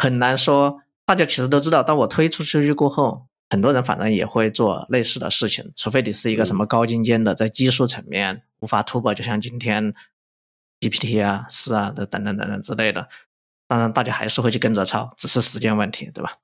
[0.00, 9.92] 很难说，大家其实都知道，当我推出去过后，很多人反正也会做类似的事情，除非你是一个什么高精尖的，在技术层面无法突破，就像今天
[10.80, 13.10] GPT 啊、四啊的等等等等之类的，
[13.68, 16.38] 当然大家还是会去跟着抄，只是时间问题，对吧？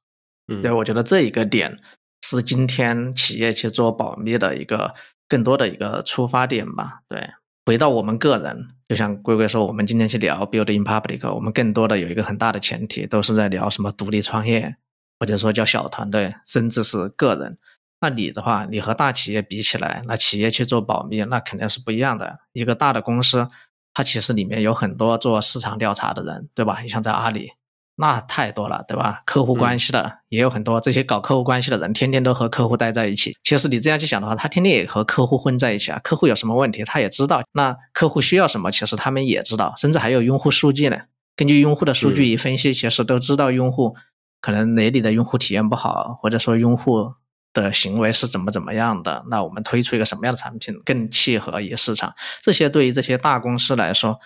[0.49, 1.79] 嗯对，我觉得这一个点
[2.21, 4.95] 是今天企业去做保密的一个
[5.27, 7.01] 更多的一个出发点吧。
[7.09, 7.31] 对，
[7.65, 14.77] 回到我们个人，就像龟龟说，我们今天去聊 build in public，我们更多的有一个很大的前提，都是在聊什么独立创业，
[15.19, 17.59] 或者说叫小团队，甚至是个人。
[18.01, 22.39] 那你的话，你和大企业比起来，那企业去做保密，那肯定是不一样的。
[22.53, 23.49] 一个大的公司，
[23.93, 26.81] 它其实里面有很多做市场调查的人，对吧？
[26.83, 27.53] 你像在阿里，
[27.99, 29.23] 那太多了，对吧？
[29.25, 33.35] 客户关系的、也有很多，这些搞客户关系的人，天天都和客户待在一起。
[33.43, 35.99] 其实你这样去想的话，他天天也和客户混在一起啊。
[36.05, 40.99] 客户有什么问题，他也知道；那客户需要什么，其实他们也知道，甚至还有用户数据呢。
[41.37, 43.97] 根据用户的数据一分析，其实都知道用户
[44.43, 47.15] 可能哪里的用户体验不好，或者说用户
[47.55, 49.25] 的行为是怎么怎么样的。
[49.31, 52.15] 那我们推出一个什么样的产品更契合于市场？
[52.43, 54.19] 这些对于这些大公司来说，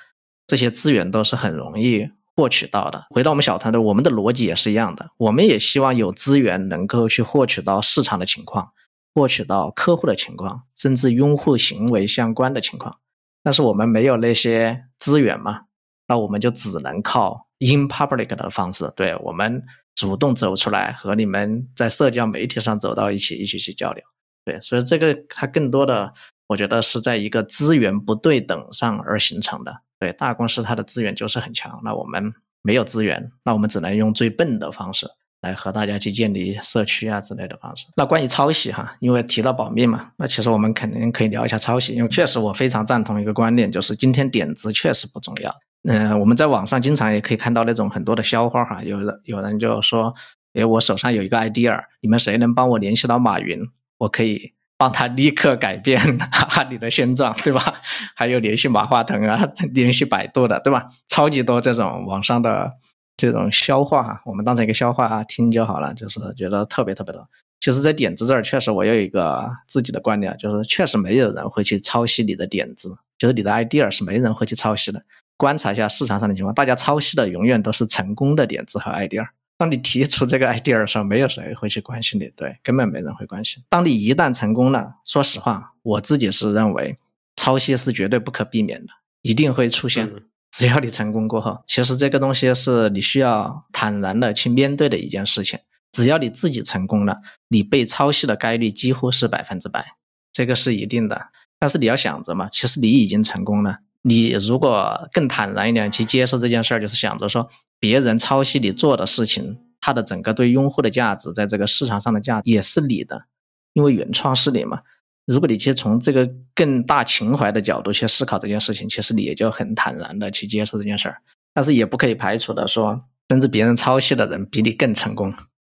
[0.48, 2.08] 这些资源都是很容易。
[2.36, 5.10] 获取到的，回到我们小团队，我们的逻辑也是一样的。
[5.18, 8.72] 我们也希望有资源能够去获取到市场的情况，
[9.14, 12.98] 获取到客户的情况，甚至用户行为相关的情况。
[13.42, 15.62] 但是我们没有那些资源嘛，
[16.06, 19.62] 那我们就只能靠 in public 的方式，对我们
[19.94, 24.02] 主动走出来，和你们在社交媒体上走到一起，一起去交流。
[24.44, 26.12] 对，所以这个它更多的，
[26.48, 29.82] 我觉得是在一个资源不对等上而形成的。
[30.00, 32.32] 对，大公司它的资源就是很强，那我们
[32.62, 35.06] 没有资源，那我们只能用最笨的方式
[35.42, 37.86] 来和大家去建立社区啊之类的方式。
[37.96, 45.54] 那关于抄袭哈，因为提到保密嘛，那其实我们肯定可以聊一下抄袭，因为确实我非常赞同一个观念，就是今天点子确实不重要。
[45.84, 50.14] 嗯、我们在网上经常也可以看到那种很多的笑话哈，有人有人就说，
[50.54, 53.60] 诶，我手上有一个 idea，你们谁能帮我联系到马云，
[53.98, 54.54] 我可以。
[54.80, 57.74] 帮他立刻改变哈哈你的现状，对吧？
[58.16, 59.38] 还有联系马化腾啊，
[59.74, 60.86] 联系百度的，对吧？
[61.06, 62.70] 超级多这种网上的
[63.14, 67.28] 这种笑话，我们当成一个消化啊听就好了，就是觉得特别特别多。
[67.60, 75.02] 其实，在点子这儿，确实我有一个自己的观点，就是确实没有人会去抄袭你的点子，就是你的 idea 是没人会去抄袭的。
[75.36, 79.26] 观察一下市场上的情况，大家抄袭的永远都是成功的点子和 idea。
[79.60, 83.62] 当你提出这个 idea 的时候，没有谁会去关心你，对，根本没人会关心。
[83.68, 86.96] 当你一旦成功了，说实话，我自己是认为
[87.36, 90.10] 抄袭是绝对不可避免的，一定会出现。
[90.50, 95.58] 只要你成功过后，其实这个东西是你需要坦然的去面对的一件事情。
[95.92, 97.18] 只要你自己成功了，
[97.48, 99.84] 你被抄袭的概率几乎是百分之百，
[100.32, 101.26] 这个是一定的。
[101.58, 103.80] 但是你要想着嘛，其实你已经成功了。
[104.00, 107.50] 你如果更坦然一点去接受这件事儿，就是想着说。
[107.80, 113.24] 别人抄袭你做的事情，它的整个对用户的价值，在这个市场上的价值也是你的，
[113.72, 114.82] 因为原创是你嘛。
[115.26, 121.22] 如果你去从这个更大情怀的角度去思考这件事情，其实你也就很坦然的去接受这件事儿。
[121.54, 125.32] 但是也不可以排除的说，甚至别人抄袭的人比你更成功，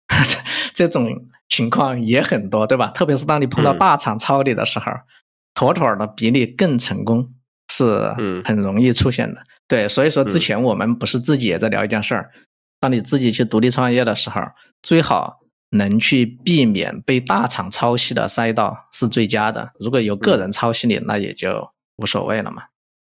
[0.75, 2.89] 这种情况也很多，对吧？
[2.89, 4.93] 特别是当你碰到大厂抄你的时候，
[5.55, 7.33] 妥妥的比你更成功。
[7.69, 12.31] 是很容易出现的，对，所以说之前我们不是自己也在聊一件事儿，
[12.81, 14.41] 当你自己去独立创业的时候，
[14.83, 19.73] 最好能去避免被大厂抄袭的赛道是最佳的。
[19.81, 22.63] 如果有个人抄袭你，那也就无所谓了嘛。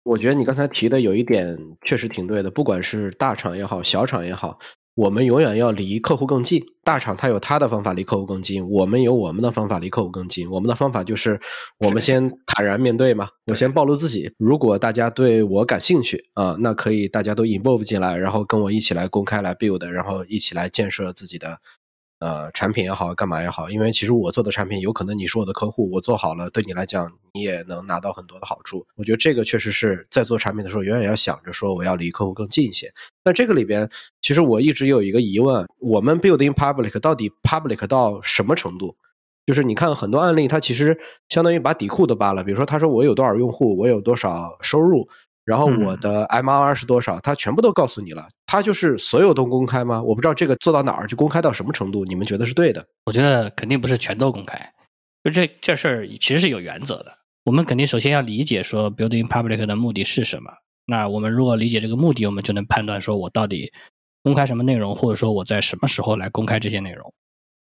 [0.05, 4.59] 我觉得你刚才提的有一点确实挺对的，不管是大厂也好，小厂也好。
[4.99, 6.61] 我们永远要离客户更近。
[6.83, 10.51] 大厂它有它的方法离客户更近，我们有我们的方法离客户更近。
[10.51, 11.39] 我们的方法就是，
[11.79, 14.33] 我们先坦然面对嘛，我先暴露自己。
[14.39, 21.61] 如果大家对我感兴趣啊，那可以大家都 involve 进来，然后跟我一起来公开来 build，然后一起来建设自己的。
[22.21, 28.85] 呃，产品也好，干嘛也好，因为其实我做的产品，有可能你是我的客户，我做好了，对你来讲，你也能拿到很多的好处。
[28.97, 32.93] 我觉得这个确实是在做产品的时候，永远要想着说我要离客户更近一些。
[33.25, 33.89] 那这个里边，
[34.21, 38.97] 其实我一直有一个疑问：我们 building public 到底 public 到什么程度？
[39.47, 42.43] 就是你看很多案例，它其实相当于把底库都扒了。
[42.43, 45.09] 比如说，他说我有多少用户，我有多少收入。
[45.49, 47.19] 然后我的 MRR 是多少？
[47.21, 48.29] 他全部都告诉你了。
[48.45, 50.03] 他就是所有都公开吗？
[50.03, 52.05] 我不知道这个做到哪儿就公开到什么程度？
[52.05, 52.87] 你们觉得是对的？
[53.07, 54.59] 我觉得肯定不是全都公开。
[55.25, 57.13] 就这这事儿其实是有原则的。
[57.45, 60.53] 我们肯定首先要理解说 building public 的目的是什么。
[60.85, 63.73] 那我们如果理解这个目的，我们就能判断说我到底
[64.23, 67.11] 公开什么内容，或者说我在什么时候来公开这些内容。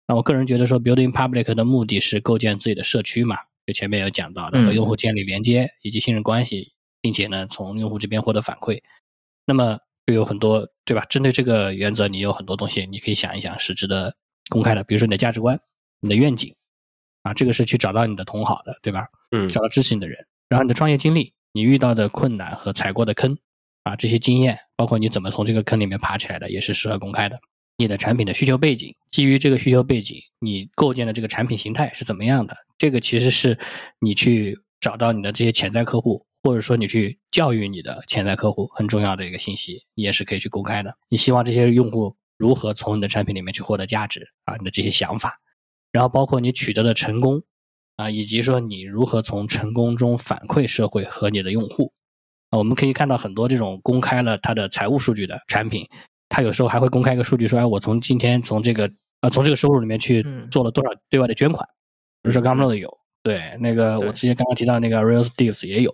[0.08, 3.36] 那我个人觉得说 building public 的目的是构建自己的社区嘛，
[3.66, 6.72] 就前面有讲到的和用户建立连接以及信任关系。
[7.06, 8.82] 并且呢，从用户这边获得反馈，
[9.46, 11.06] 那么就有很多，对吧？
[11.08, 14.16] 针对这个原则，你有很多东西，你可以想一想是值得
[14.50, 14.84] 公开的。
[14.84, 15.60] 比如说你的价值观、
[16.00, 16.56] 你的愿景，
[17.22, 19.06] 啊，这个是去找到你的同好的，对吧？
[19.30, 20.18] 嗯，找到支持你的人。
[20.50, 23.38] 然后你的创业经历，你遇到的困难和踩过的坑，
[23.84, 27.38] 啊，这些经验，包括你怎么从这个坑里面爬起来的，也是适合公开的。
[27.78, 32.58] 你的产品的需求背景，基于这个需求背景，你构建的这个产品形态是怎么样的？
[32.80, 33.60] 这个其实是
[34.00, 36.26] 你去找到你的这些潜在客户。
[36.46, 40.96] 或者说你去教育你的潜在客户很重要的一个信息，你也是可以去公开的。
[41.10, 44.56] 你希望这些用户如何从你的产品里面去获得价值啊？
[44.58, 45.40] 你的这些想法，
[45.92, 47.42] 然后包括你取得的成功
[47.96, 51.92] 啊，以及说你如何从成功中反馈社会和你的用户
[52.52, 52.60] 啊。
[52.60, 55.88] 我们可以看到很多这种公开了它的财务数据的产品，
[56.30, 58.88] 它有时候还会公开一个数据说，哎，我从今天从这个
[59.22, 61.68] 啊从这个收入里面去做了多少对外的捐款。
[62.22, 65.92] 比如说 Gumroad 有，对那个我之前刚刚提到那个 Real Steves 也有。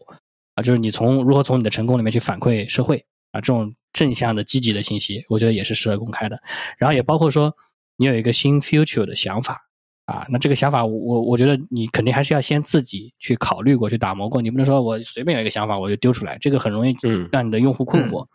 [0.55, 6.41] 啊，就是你从如何从你的成功里面去反馈社会啊，这种正向的、积极的信息，我觉得也是适合公开的。
[6.77, 7.55] 然后也包括说，
[7.97, 9.61] 你有一个新 future 的想法
[10.05, 16.95] 啊，那这个想法，我我觉得你肯定还是要先自己去考虑过去打磨过，你不能说我随便有一个想法我就丢出来，这个很容易
[17.31, 18.25] 让你的用户困惑。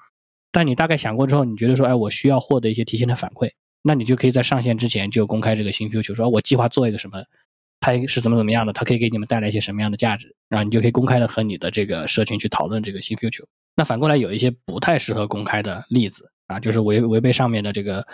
[0.53, 3.51] 但你大概想过之后，你觉得说，哎，我需要获得一些提前的反馈，
[3.83, 7.23] 那你就可以在上线之前就公开这个新 future，说我计划做一个什么。
[7.81, 8.73] 它是怎么怎么样的？
[8.73, 10.35] 它可以给你们带来一些什么样的价值？
[10.49, 13.45] 然后你就可以公开的和你的这个社群去讨论这个新 future。
[13.75, 18.07] 那反过来有一些不太适合公开的例子啊，就是违违背上面的这个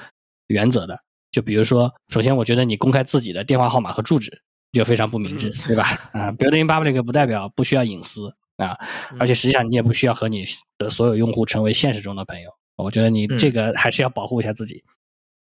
[0.48, 0.98] 原则的。
[1.30, 5.84] 就比如说，首先我觉得你公开自己的电话号码和住址就非常不明智，对吧？
[6.12, 8.76] 啊，building public 不代表不需要隐私啊，
[9.18, 10.44] 而且实际上你也不需要和你
[10.76, 12.50] 的所有用户成为现实中的朋友。
[12.76, 14.82] 我觉得你这个还是要保护一下自己。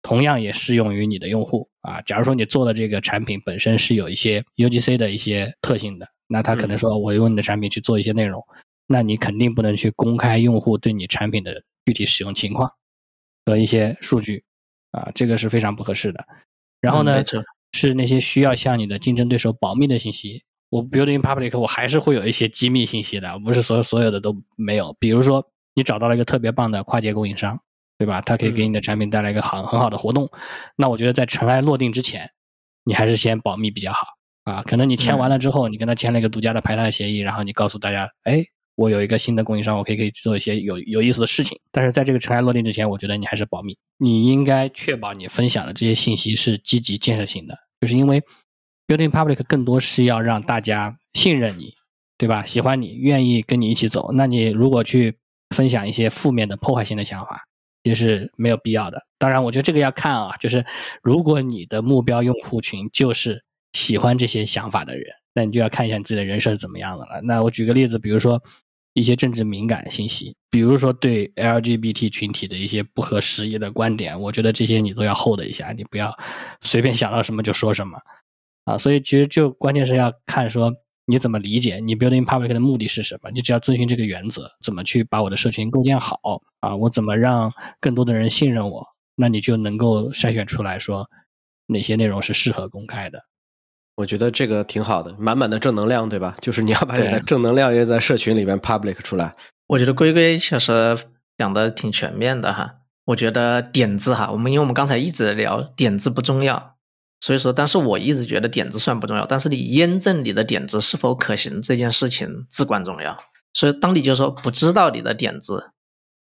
[0.03, 2.01] 同样也适用于你的用户啊。
[2.01, 8.43] 假如说你做的这个产品本身是有一些 UGC 的一些特性的，那他可能说我用你的产品去做一些内容，
[8.87, 12.71] 那你肯定不能去公开用户对你产品的具体使用情况
[13.45, 14.43] 和一些数据
[14.91, 16.25] 啊，这个是非常不合适的。
[16.79, 17.23] 然后呢，
[17.73, 20.43] 是那些需要向你的竞争对手保密的信息。
[20.69, 24.95] 我 building public，我还是会有一些机密信息的，不是所有所有的都没有。
[24.99, 27.61] 比如说，你找到了一个特别棒的跨界供应商。
[28.01, 28.19] 对吧？
[28.19, 30.27] 它可以给你的产品带来一个很很好的活动。
[30.75, 32.27] 那我觉得在尘埃落定之前，
[32.83, 34.07] 你还是先保密比较好
[34.43, 34.63] 啊。
[34.63, 41.55] 可能你签完了之后，你跟他签了一个独家的排他协议，然后你告诉大家，哎，我有一个新的供应商，我可以可以做一些有有意思的事情。
[41.71, 43.77] 但是在这个尘埃落定之前，我觉得你还是保密。
[43.99, 48.19] 你应该确保你分享的这些信息是积极建设性的，就是因为
[48.87, 51.75] building public 更多是要让大家信任你，
[52.17, 52.43] 对吧？
[52.43, 54.11] 喜欢你，愿意跟你一起走。
[54.13, 55.15] 那你如果去
[55.55, 57.43] 分享一些负面的破坏性的想法，
[57.83, 59.01] 也是没有必要的。
[59.17, 60.65] 当然，我觉得这个要看啊，就是
[61.01, 67.21] 如果你的目标用户群就是喜欢这些想法的人，那你就要看一下你自己的人设是怎么样的了。
[67.23, 68.41] 那我举个例子，比如说
[68.93, 76.17] 一些政治敏感信息，比如说对 LGBT 群体的一些不合时宜的观点，我觉得这些你都要 hold 一下，你不要
[76.61, 77.97] 随便想到什么就说什么
[78.65, 78.77] 啊。
[78.77, 80.73] 所以其实就关键是要看说。
[81.11, 83.29] 你怎么理解你 building public 的目的是什么？
[83.31, 86.17] 你只要遵循这个原则，怎么去把我的社群构建好
[86.61, 86.73] 啊？
[86.77, 88.87] 我怎么让更多的人信任我？
[89.15, 91.09] 那你就能够筛选出来说
[91.67, 93.19] 哪些内容是适合公开的。
[93.95, 96.37] 我觉得这个挺好的，满满的正能量，对吧？
[96.41, 99.35] 就是你要把你的正能量也在社群里面 public 出来。
[99.67, 100.97] 我觉得龟龟确实
[101.37, 102.75] 讲的挺全面的哈。
[103.03, 106.77] 我觉得点子哈，我们因为我们刚才一直聊点子不重要。
[107.21, 113.15] 所以说，但是我一直觉得点子算不重要，但是你验证你的点子是否可行这件事情至关重要。
[113.53, 115.71] 所以，当你就说不知道你的点子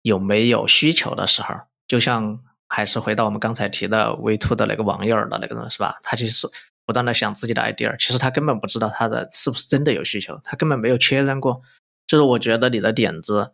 [0.02, 1.56] 有没有需求的时候，
[1.88, 6.00] 就像还是回到我们刚才提的 V two 的那个网友的那个人是吧？
[6.04, 6.48] 他其实
[6.86, 11.62] 不断的想自己的 idea，其实他根本不知道他的是不是真的有需求，他根本没有确认过。
[12.08, 13.52] 就是我觉得你的点子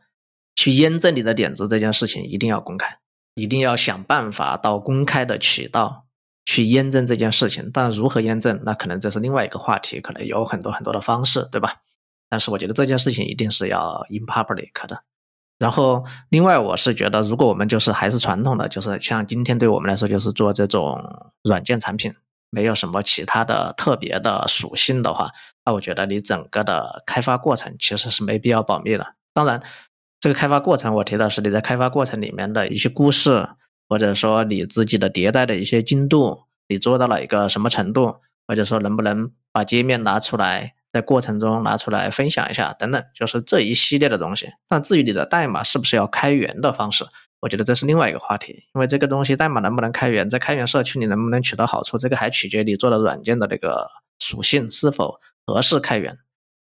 [0.56, 2.98] 去验证你的点子这件事情一定要公开，
[3.36, 6.05] 一定要想办法到公开的渠道。
[6.46, 11.78] 去验证这件事情，但如何验证，那可能这是另外一个话题，可能有很多很多的方式，对吧？
[12.30, 15.04] 但是我觉得这件事情一定是要 in public 的。
[15.58, 21.02] 然后，另外我是觉得，如果我们就是还是传统的，就是像今天对我们来说，就是做这种
[21.44, 22.14] 软件产品，
[22.50, 25.32] 没有什么其他的特别的属性的话，
[25.66, 29.16] 那我觉得你整个的开发过程其实是没必要保密的。
[29.34, 29.64] 当然，
[30.20, 33.48] 这个开发过程我提的是你在开发过程里面的一些故事。
[33.88, 38.18] 或者说你自己的迭代的一些进度，你做到了一个什么程度？
[38.48, 44.50] 或者说能不能把界面拿出来，在过程中拿出来分享一下，等等，就是这一系列的东西。
[44.70, 47.08] 那至于你的代码是不是要开源的方式，
[47.40, 48.66] 我觉得这是另外一个话题。
[48.76, 56.20] 因为这个东西代码能不能开源，在开源社区里能不能取得好处，这个还取决于你做的软件的那个属性是否合适开源。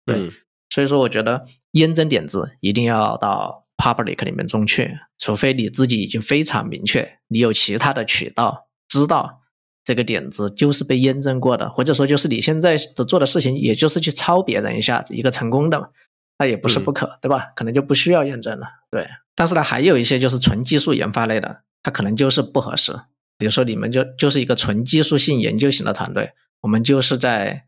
[0.04, 0.30] 对，
[0.70, 3.65] 所以说我觉得验证点子一定要到。
[3.76, 9.42] Public 里面中去，除非你自己已经非常明确，你有其他的渠道知道
[9.84, 15.90] 这个点子就是被验证过的，或者说就是你现在的做的事情，也就是去抄别人一下一个成功的，
[16.38, 17.52] 那也不是不可，对吧？
[17.54, 18.66] 可能就不需要验证了。
[18.90, 22.92] 对，但是呢，还有一些就是纯技术研发类的，它可能就是不合适。
[23.38, 27.64] 比如说你们就就是一个纯技术性研究型的团队，我们就是在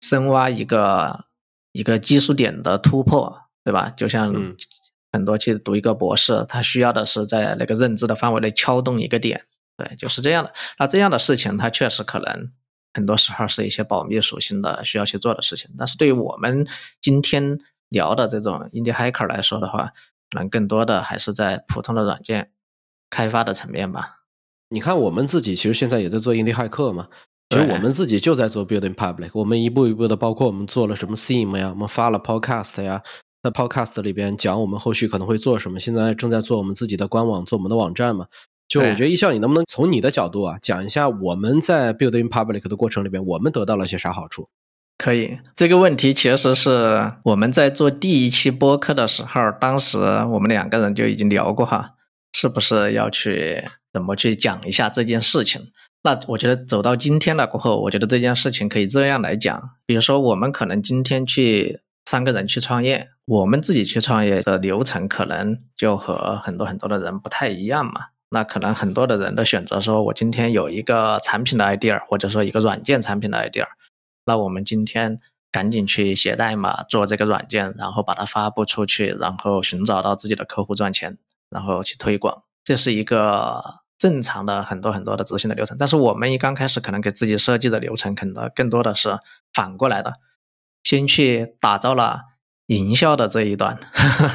[0.00, 1.24] 深挖一个
[1.72, 3.90] 一个技术点的突破，对吧？
[3.96, 4.54] 就像。
[5.12, 9.44] 很多去读一个博士，他需要的是在那个认知的范围内敲动一个点，
[9.76, 10.52] 对，就是这样的。
[10.78, 12.52] 那这样的事情，它确实可能
[12.92, 15.70] 很多时候是一些保密属性的需要去做的事情。
[15.78, 16.66] 但是对于我们
[17.00, 19.92] 今天聊的这种 indie hacker 来说的话，
[20.30, 22.50] 可能更多的还是在普通的软件
[23.08, 24.16] 开发的层面吧。
[24.68, 27.08] 你看，我们自己其实现在也在做 indie hacker 嘛，
[27.48, 33.02] 其实我们自己就在做 building public，我们一步一步的，包括我们做了什么 theme 呀，我们发了 podcast 呀。
[33.40, 38.26] 在 Podcast 里边讲我们后续可能会做什么，现在正在做我们自己的官网，做我们的网站嘛。
[38.66, 44.48] 就我觉得，一笑，你能不能从你的角度啊，讲一下我们在 Building Public 的过程里边，我们得到了些啥好处？
[44.98, 51.92] 可以，这个问题其实是我们在做第一期播客的时候，当时我们两个人就已经聊过哈，
[52.32, 55.68] 是不是要去怎么去讲一下这件事情？
[56.02, 61.80] 那我觉得走到今天了过后，我觉得这件事情可以这样来讲，比如说我们可能今天去。
[62.10, 68.06] 三个人去创业，我们自己去创业的流程可能就和很多很多的人不太一样嘛。
[68.30, 73.66] 那可能很多的人的选择说，我今天有一个产品的 idea，或者说一个软件产品的 idea，
[74.24, 75.18] 那我们今天
[75.52, 81.18] 赶紧去写代码做这个软件，然后把它发布出去，然后寻找到自己的客户赚钱，
[81.50, 83.62] 然后去推广，这是一个
[83.98, 85.76] 正常的很多很多的执行的流程。
[85.78, 89.18] 但是我们一刚开始可能给自己设计的流程，可能更多的是
[89.52, 90.14] 反过来的。
[90.82, 92.22] 先去打造了
[92.68, 93.78] 营销的这一端，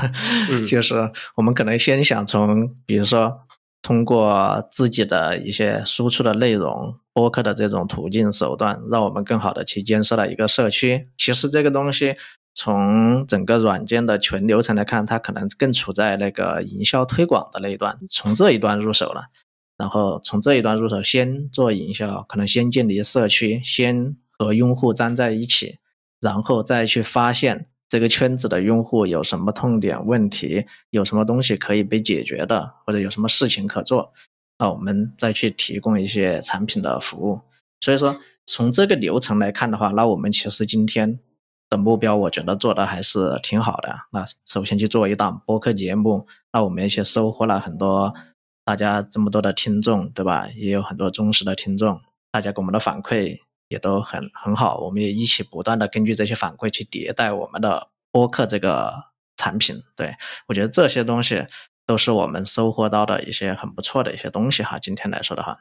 [0.68, 3.40] 就是我们可能先想从，比如说
[3.82, 11.10] 通过自己的一些输出的内容、播客的这种途径手段，让我们更好的去建设了一个社区。
[11.18, 12.16] 其实这个东西
[12.56, 19.26] 从整个软件的全流程来看，它可能更处在那个营销推广的那一段，从这一段入手了。
[19.76, 25.80] 然后从这一段入手，先做营销，可能先建立社区，先和用户粘在一起，
[26.22, 34.12] 然后再去发现这个圈子的用户有什么痛点问题，有什么东西可以被解决的，或者有什么事情可做，
[34.58, 37.40] 那我们再去提供一些产品的服务。
[37.82, 38.18] 所以说，
[38.48, 41.20] 从这个流程来看的话，那我们其实今天
[41.70, 43.96] 的目标，我觉得做的还是挺好的。
[44.12, 48.12] 那首先去做一档播客节目，那我们一起收获了很多
[48.66, 50.48] 大家这么多的听众，对吧？
[50.56, 53.38] 也有很多忠实的听众，大家给我们的反馈
[53.74, 54.78] 也都很很好。
[54.78, 58.94] 我们也一起不断的根据这些反馈去迭代我们的播客这个
[59.36, 59.82] 产品。
[59.96, 60.16] 对
[60.48, 61.46] 我觉得这些东西
[61.86, 64.78] 都是我们收获到的一些很不错的一些东西哈。
[64.80, 65.60] 今天来说的话。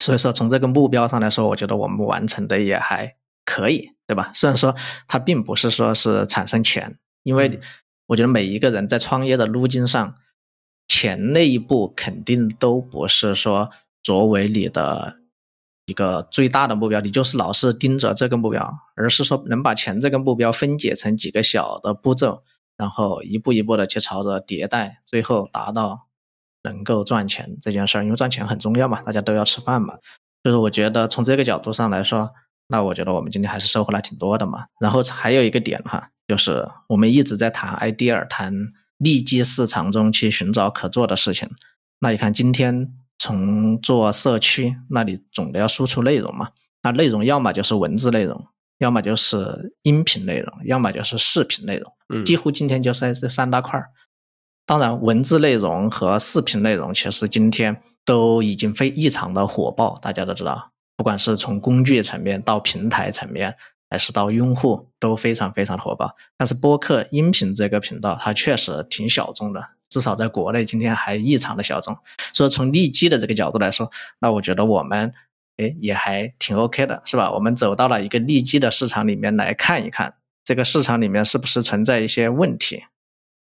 [0.00, 4.30] 所以说，从这个目标上来说，我觉得我们完成的也还可以，对吧？
[4.32, 4.76] 虽然说
[5.08, 7.58] 它并不是说是产生钱，因为
[8.06, 10.14] 我觉得每一个人在创业的路径上，
[10.86, 13.70] 钱那一步肯定都不是说
[14.00, 15.16] 作为你的
[15.88, 22.44] 一个最大的目标，你就是老是盯着这个目标，而是说能把钱这个目标分解成几个小的步骤，
[22.76, 26.06] 然后一步一步的去朝着迭代，最后达到。
[26.64, 29.94] 能够赚钱这件事儿，因为赚钱很重要嘛，大家都要吃饭嘛。
[30.42, 32.30] 就是我觉得从这个角度上来说，
[32.66, 34.66] 那我觉得我们今天还是收获了挺多的嘛。
[34.80, 38.52] 然后还有一个点哈，就是我们一直在谈 idea，谈
[38.98, 41.48] 利基市场中去寻找可做的事情。
[42.00, 46.50] 那你看今天从做社区，那里总的要输出内容嘛。
[46.82, 48.46] 那内容要么就是文字内容，
[48.78, 51.92] 要么就是音频内容，要么就是视频内容。
[52.08, 53.90] 嗯，几乎今天就是这三大块儿。
[54.64, 63.56] 当然，文字内容和视频内容其实今天都已经非异常的火爆，大家都知道，不管是从工具层面到平台层面，
[63.90, 66.14] 还是到用户，都非常非常的火爆。
[66.36, 71.96] 但是播客音频这个频道，它确实挺小众的，至少在国内今天还异常的小众。
[72.32, 75.12] 所以从利基的这个角度来说，那我觉得我们，
[75.56, 77.32] 哎，也还挺 OK 的，是吧？
[77.32, 80.14] 我们走到了一个利基的市场里面来看一看，
[80.44, 82.84] 这个市场里面是不是存在一些问题。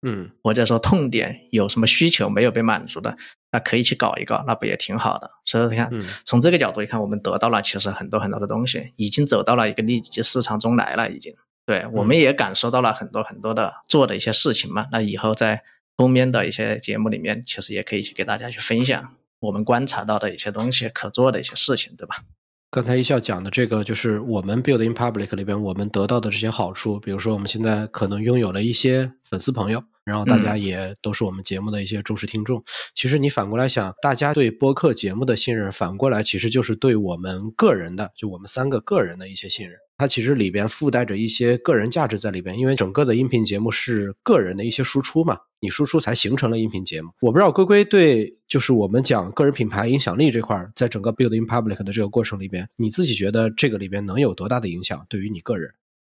[0.03, 3.17] 嗯，或者说痛点有什么需求没有被满足的，
[3.51, 5.29] 那可以去搞一搞，那不也挺好的？
[5.45, 5.91] 所以你看，
[6.25, 11.35] 从这个角度一看，我们得到了其实很多很多的东西，已经走到了一个利基市场中来了，已经。
[11.65, 14.87] 对，我们也感受到了很多很多的做的一些事情嘛。
[14.93, 15.65] 那以后在
[15.97, 22.25] 后面的一些节目里面，其实也可以去给大家去分享我们观察到的一些东西，可做的一些事情，对吧？
[22.71, 29.83] 刚才一笑讲的这个，就是我们 build in public 里边我们得到的这些好处，比如说我们现在可能拥有了一些粉丝朋友。
[30.05, 32.63] 然后大家也都是我们节目的一些忠实听众。
[32.95, 39.77] 其实你反过来想，大家对播客节目的信任，反过来其实就是对我们个人的，就我们三个个人的一些信任。
[39.97, 47.11] 它其实里边附带着一些个人价值在里边，因为整个的音频节目是个人的一些输出嘛，你输出才形成了音频节目。
[47.21, 55.07] 我不知道龟龟对就是我们讲个人品牌影响力这块，在整个 build in public 的这个过程里边，你自己觉得这个里边能有多大的影响？
[55.09, 55.73] 对于你个人？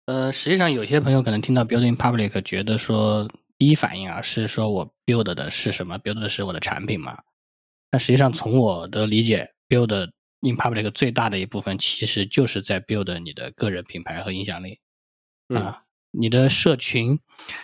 [0.06, 3.30] 呃，实际上有些朋友可能听到 build in public 觉得说。
[3.60, 7.18] 第一反应啊，是说我 build 的是什么？build 的是我的产品嘛？
[7.92, 9.88] 但实际上，从我的理解，build
[10.42, 14.80] in public 最大的一部分，其实就是在 build 你的个人品牌和影响力。
[15.54, 17.20] 啊，你的社群，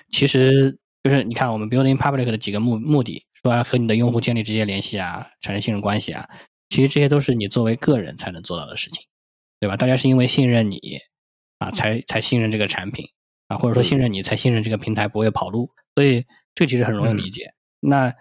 [0.10, 6.28] 其实就是你看我们 build in public 的几个目目的，说和你的用户建立直接联系啊，产生信任关系啊，
[6.70, 9.04] 其实这些都是你作为个人才能做到的事情，
[9.60, 9.78] 对吧？
[9.78, 10.80] 大家是因为信任你
[11.60, 13.08] 啊，才才信任这个产品。
[13.48, 17.54] 啊，或者说信任你才信任这个平台不会跑路，所以这其实很容易理解。
[17.80, 18.12] 那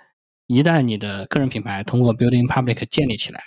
[0.46, 3.42] 一旦你的个人品牌通过 building public 建立起来，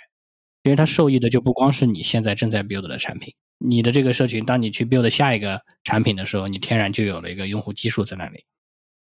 [0.64, 8.44] 其实它受益的就不光是你现在正在 build 的产品，你的这个社群，当你去 build 下一个产品的时候，你天然就有了一个用户基数在那里，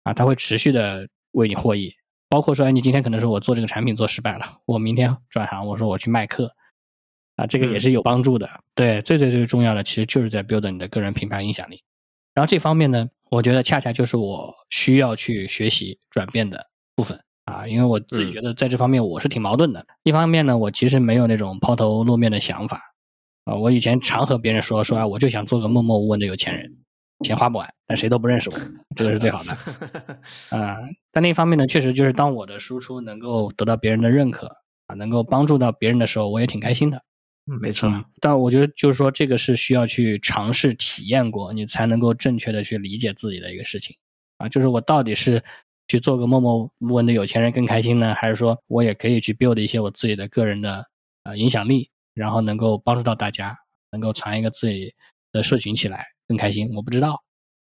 [0.05, 1.93] 啊，它会持续的为你获益。
[2.29, 6.55] 包括说，哎你今天可能说我做这个产品做失败了，我明天转行，我说我去卖课，
[7.37, 8.49] 啊，这个也是有帮助的。
[8.75, 11.83] 对，最最最重要的其实就是在 build 你的个人品牌影响力。
[12.35, 17.19] 然后这方面呢，我觉得恰恰就是我需要去学习转变的部分
[17.49, 19.87] 啊，因为我自己觉得在这方面我是挺矛盾的。
[20.03, 22.81] 一方面呢，我其实没有那种抛头露面的想法
[23.45, 26.77] 啊，我以前常和别人说说啊，我就想做个默默无闻的有钱人，
[27.25, 28.59] 钱花不完，但谁都不认识我，
[28.95, 29.53] 这个是最好的
[30.55, 30.77] 啊。
[31.11, 34.47] 但另一方面呢，确实就是当我的输出能够得到别人的认可
[34.87, 37.03] 啊，能够帮助到别人的时候，我也挺开心的。
[37.51, 37.91] 嗯，没错。
[38.21, 43.97] 但我觉得就是说，这个是需要去尝试体验过，你才能够正确的去理解自己的一个事情
[44.37, 44.47] 啊。
[44.51, 45.43] 就是我到底是
[45.89, 50.84] 去做个默默无闻的有钱人更开心呢，还是说我也可以去 build 一些我自己的个人的
[51.24, 53.57] 呃影响力，然后能够帮助到大家，
[53.91, 54.95] 能够传一个自己
[55.32, 56.70] 的社群起来更开心？
[56.76, 57.22] 我不知道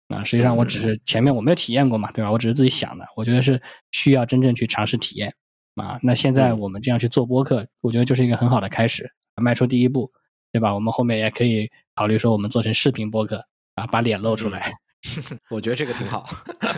[0.07, 0.23] 啊。
[0.23, 2.31] 实际上我只是前面我没有体验过嘛，对吧？
[2.31, 3.05] 我只是自己想的。
[3.15, 3.61] 我觉得是
[3.91, 5.33] 需要真正去尝试体验
[5.75, 5.99] 啊。
[6.01, 10.09] 那现在嗯我们这样去做播客，我觉得就是一个很好的开始，迈出第一步，
[10.53, 10.73] 对吧？
[10.73, 13.45] 我们后面也可以考虑说，我们做成视频播客
[13.75, 14.73] 啊，把脸露出来。
[15.51, 16.25] 我觉得这个挺好。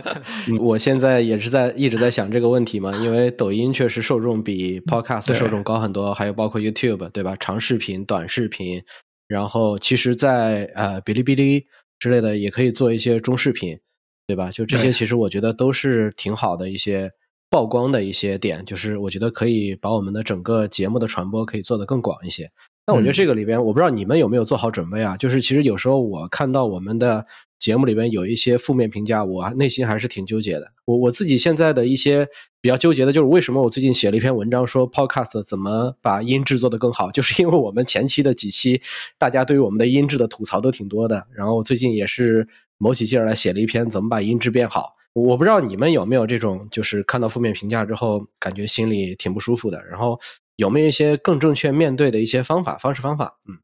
[0.60, 7.36] 我现在也是在一直在想这个问题嘛，因为抖音确实受众比 Podcast 受众高很多，还有包括 YouTube 对吧？
[7.38, 8.82] 长视频、短视频，
[9.28, 11.66] 然后其实在，呃哔哩哔哩
[11.98, 13.78] 之类的也可以做一些中视频，
[14.26, 14.50] 对吧？
[14.50, 17.10] 就这些，其实我觉得都是挺好的一些
[17.50, 22.50] 曝光的一些点，就是我觉得可以把我们的整个节目的传播可以做得更广一些。
[22.86, 25.16] 那我觉得这个里边，我不知道你们有没有做好准备啊？
[25.16, 27.26] 就是其实有时候我看到我们的
[27.58, 30.70] 节目里边有一些负面评价，我内心还是挺纠结的。
[30.84, 32.28] 我我自己现在的一些
[32.60, 38.80] 比较纠结的就是，为什么我最近写了一篇文章说 Podcast 怎么把音质做得更好，就是因为我们前期的几期
[39.18, 42.46] 大家对于我们的音质的吐槽都挺多的，然后我最近也是
[42.78, 44.94] 卯起劲儿来写了一篇怎么把音质变好。
[45.16, 50.20] 我不知道你们有没有这种，就是看到负面评价之后，感觉心里挺不舒服的，然后。
[50.58, 53.38] 有没有一些更正确面对的一些方法、方式、方法？
[53.46, 53.58] 嗯，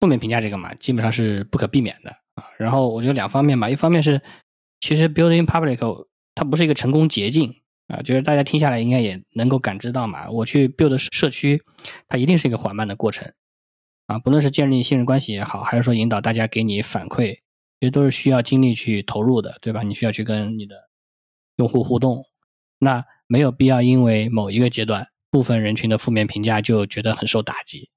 [0.00, 2.44] 负面评价这个嘛，基本上是不可避免的啊。
[2.56, 4.18] 然后我觉得两方面吧，一方面是
[4.80, 5.76] 其实 building public
[6.34, 7.54] 它不是一个成功捷径
[7.88, 10.30] 啊，就是大家听下来应该也能够感知到嘛。
[10.30, 11.62] 我去 build 社区，
[12.08, 13.30] 它一定是一个缓慢的过程
[14.06, 17.34] 啊，不论是建立信任关系也好，还是说引导大家给你反馈，
[17.78, 19.82] 其实都是需要精力去投入的，对吧？
[19.82, 20.87] 你需要去跟你的
[21.58, 22.24] 用户互动，
[22.80, 25.06] 那没有必要因为某一个阶段。
[25.30, 27.90] 部分人群的负面评价就觉得很受打击，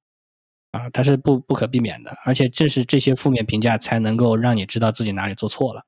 [0.71, 5.81] 啊，它是不不可避免的，而且正是这些负面评价才能够让你知道自己哪里做错了。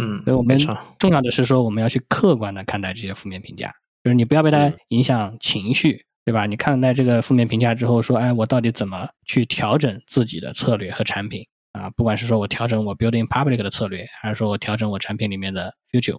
[0.00, 3.70] 嗯，所以我们没错重要的是说，我们要去客观的看待这些负面评价，
[4.02, 6.46] 就是你不要被它影响情绪，对吧？
[6.46, 11.90] 你看待这个负面评价之后，说，哎，我到底怎么去调整自己的策略和产品啊？
[11.90, 16.18] 不管是说我调整我 building public 的策略，还是说我调整我产品里面的 future，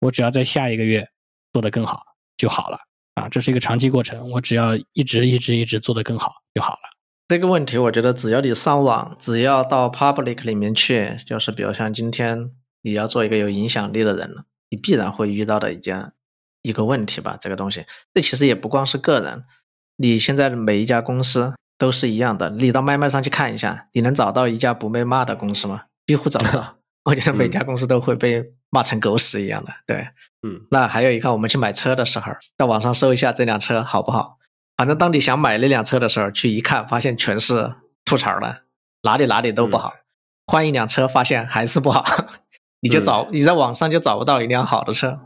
[0.00, 1.08] 我只要在下一个月
[1.52, 2.02] 做得更好
[2.36, 2.78] 就好了。
[3.14, 6.78] 啊，这是一个长期过程，我只要一直一直一直做得更好就好了。
[7.28, 12.50] 这个问题，我觉得只要你上网，只要到 public 里面去，就是比如像今天
[12.82, 16.12] 你要做一个有影响力的人了，你必然会遇到的一件
[16.62, 17.36] 一个问题吧。
[17.40, 17.84] 这个东西，
[18.14, 19.44] 这其实也不光是个人，
[19.96, 22.50] 你现在每一家公司都是一样的。
[22.50, 25.82] 你到麦麦上去看一下，你能找到一家不被骂的公司吗？
[26.06, 26.78] 几乎找不到。
[27.04, 29.72] 我觉得每家公司都会被骂成狗屎一样的。
[29.86, 30.08] 对，
[30.42, 34.38] 嗯，那还有一个，我们去买车的时候，在网上搜一下这辆车好不好。
[34.76, 38.62] 反正当你想买那辆车的时候，去一看，发现全是吐槽的，
[39.02, 39.92] 哪里哪里都不好。
[40.46, 42.04] 换一辆车，发现还是不好，
[42.80, 45.20] 你就找你在网上就找不到一辆好的车，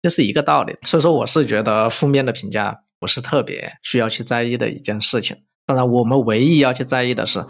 [0.00, 0.74] 这是一个道理。
[0.86, 5.36] 所以说，我是觉得负面的评价不是特别需要去在意的一件事情。
[5.66, 7.46] 当然，我们唯一要去在意的是，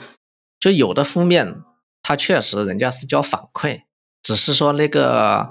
[0.58, 1.56] 就有的负面，
[2.02, 3.82] 它确实人家是叫反馈，
[4.22, 5.48] 只是说那个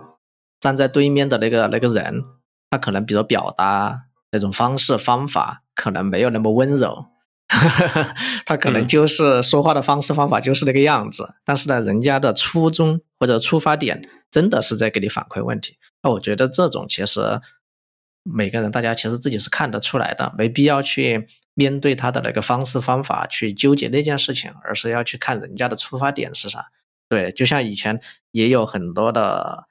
[0.59, 2.23] 站在对面的那个那个人，
[2.69, 5.63] 他可能比如表达那种方式方法。
[5.75, 7.05] 可能没有那么温柔，
[8.45, 15.77] 他可能就是说话的方式方法就是那个样子，但是呢，人家的初衷或者出发点真的是在给你反馈问题。
[16.03, 17.39] 那我觉得这种其实
[18.23, 26.65] 每个人大家其实自己是看得出来的，没必要去面对他的那个方式方法去纠结那件事情，而是要去看人家的出发点是啥。
[27.09, 27.99] 对，就像以前
[28.31, 29.65] 也有很多的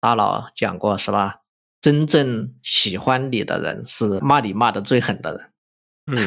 [0.00, 1.40] 大佬讲过，是吧？
[1.80, 5.50] 真正喜欢你的人是骂你骂的最狠的人，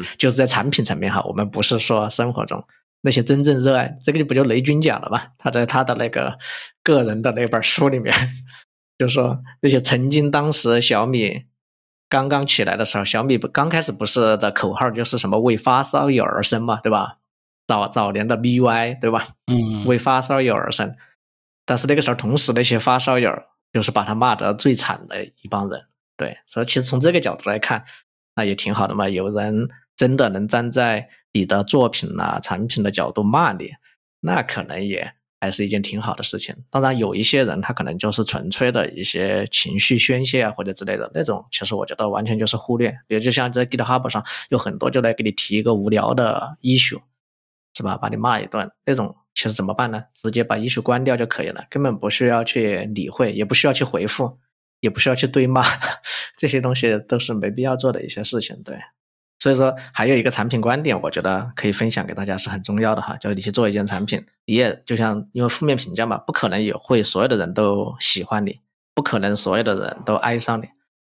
[0.02, 2.66] 嗯， 就是在产品层面哈，我们不是说生活中
[3.02, 5.34] 那些真正热爱这个，就不就雷军讲了吧？
[5.38, 6.38] 他在他的那个
[6.82, 8.14] 个人的那本书里面，
[8.98, 11.44] 就说那些曾经当时小米
[12.08, 17.18] 刚刚起来的时候，小米不刚开始不是的口号就是什么为发烧友而生嘛，对吧？
[17.70, 19.28] 早早年的 MIUI 对吧？
[19.46, 20.96] 嗯，为发烧友而生，
[21.66, 23.32] 但是那个时候同时那些发烧友。
[23.72, 25.80] 就是把他骂得最惨的一帮人，
[26.18, 27.84] 对，所以其实从这个角度来看，
[28.36, 29.08] 那也挺好的嘛。
[29.08, 33.70] 有人真的能站在你的作品啊、产品的角度骂你，
[34.22, 36.56] 那可能也还是一件挺好的事情。
[36.72, 42.90] 当然，有一些人他可能就是纯粹的一些情绪宣泄啊或者之类的那种，其实我觉得完全就是忽略。
[43.06, 47.00] 比如就像在 GitHub 上有很多就来给你提一个无聊的 issue，
[47.80, 47.96] 是吧？
[47.96, 49.16] 把你骂一顿那种。
[49.36, 50.04] 其实怎么办呢？
[50.14, 54.38] 直接把艺术关掉就可以了，根本不需要去理会，也不需要去回复，
[54.82, 55.64] 也不需要去对骂，
[56.36, 58.62] 这些东西都是没必要做的一些事情。
[58.64, 58.78] 对，
[59.38, 63.16] 所以说还有一个产品观点，我觉得可以分享给大家是很重要的哈。
[63.16, 68.60] 就是你去做一件产品，你也就像因为负面评价嘛，不可能也会所有的人都喜欢你，
[68.94, 70.68] 不可能所有的人都爱上你。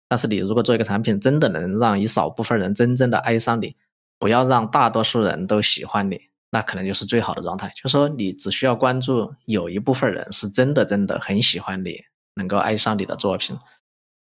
[0.08, 3.76] 但是你如果做一个产品，真的能让一少部分人真正的爱上你，
[4.18, 6.22] 不要让大多数人都喜欢你。
[6.54, 11.96] 那可能就是最好的状态，就说你只需要关注有一部分人是真的真的很喜欢你，
[12.36, 13.58] 能够爱上你的作品，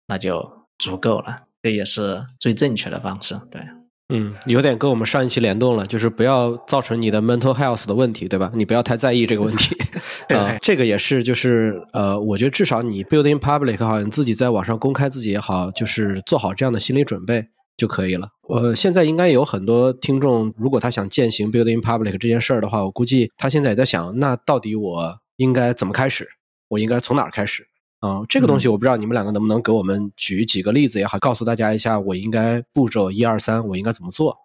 [0.07, 1.43] 那就足够了。
[1.61, 3.39] 这也是最正确的方式。
[3.51, 3.61] 对，
[4.09, 8.51] 嗯，有点跟我们上一期联动了，就是不要造成你的 mental health 的问题，对吧？
[8.55, 9.77] 你不要太在意这个问题。
[10.27, 17.47] 对，这个也是，就是呃，我觉得至少你 building public 好，你自己在网上公开自己也好，就是做好这样的心理准备
[17.83, 18.29] 就可以了。
[18.49, 26.29] 呃，现在应该有很多听众，如果他想践行 building public 这件事儿的话，我估计他现在也在想，那到底我应该怎么开始？
[26.69, 27.67] 我应该从哪儿开始？
[27.99, 34.37] 啊，这个东西我不知道你们两个能不能给我们举几个例子也好，告诉大家一下，我应该步骤一二三，我应该怎么做？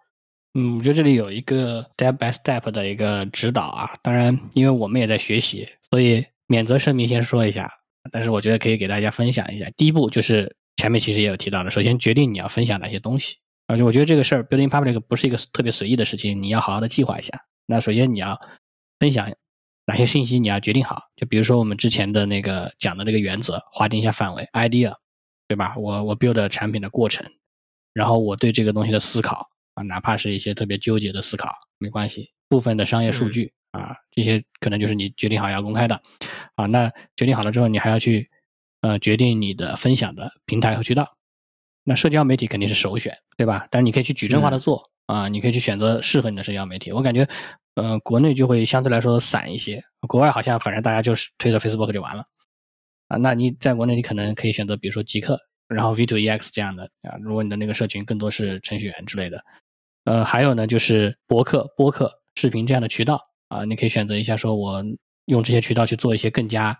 [0.54, 3.90] 嗯，我觉得这里有一个 step by step 的一个指导啊。
[4.02, 7.70] 当然，因为我们也在学习，所以免责声明先说一下。
[8.10, 9.68] 但是我觉得可以给大家分享一下。
[9.76, 13.36] 第一步就是前面其实也有提到的，首先决定你要分享哪些东西。
[13.66, 17.38] 而且我觉得这个事儿 building public 不是一个特别随意的事情，你要好好的计划一下。
[17.66, 18.40] 那首先你要
[18.98, 19.30] 分享。
[19.90, 21.04] 哪些信息你要决定好？
[21.16, 24.94] 就比如说我们之前的那个讲的那个原则，划定一下范围，idea，
[25.46, 25.74] 对吧？
[25.78, 27.26] 我我 build 产品的过程，
[27.94, 32.30] 然后我对这个东西的思考啊，哪怕是一些特别纠结的思考，没关系。
[32.50, 35.98] 部分的商业数据啊，这些可能就是你决定好要公开的
[36.56, 36.66] 啊。
[36.66, 38.28] 那决定好了之后，你还要去
[38.80, 41.16] 呃决定你的分享的平台和渠道。
[41.84, 43.66] 那社交媒体肯定是首选，对吧？
[43.70, 46.92] 但是你可以去矩阵化的做啊，你可以去选择适合你的社交媒体。
[46.92, 47.28] 我感觉。
[47.74, 52.24] 呃，国内就会相对来说散一些，国外好像反正大家就是推着 Facebook 就完了
[53.06, 53.16] 啊。
[53.18, 57.14] 那你在国内，你可能可以选择，比如说极客，然后 V2EX 这样的啊。
[57.22, 59.44] 如果你的那个社群更多是程序员之类的，
[60.06, 64.84] 呃，还有呢就是博客、播客、视频这样的渠道啊，你可以选择一下，说我
[65.26, 66.76] 用这些渠道去做一些更加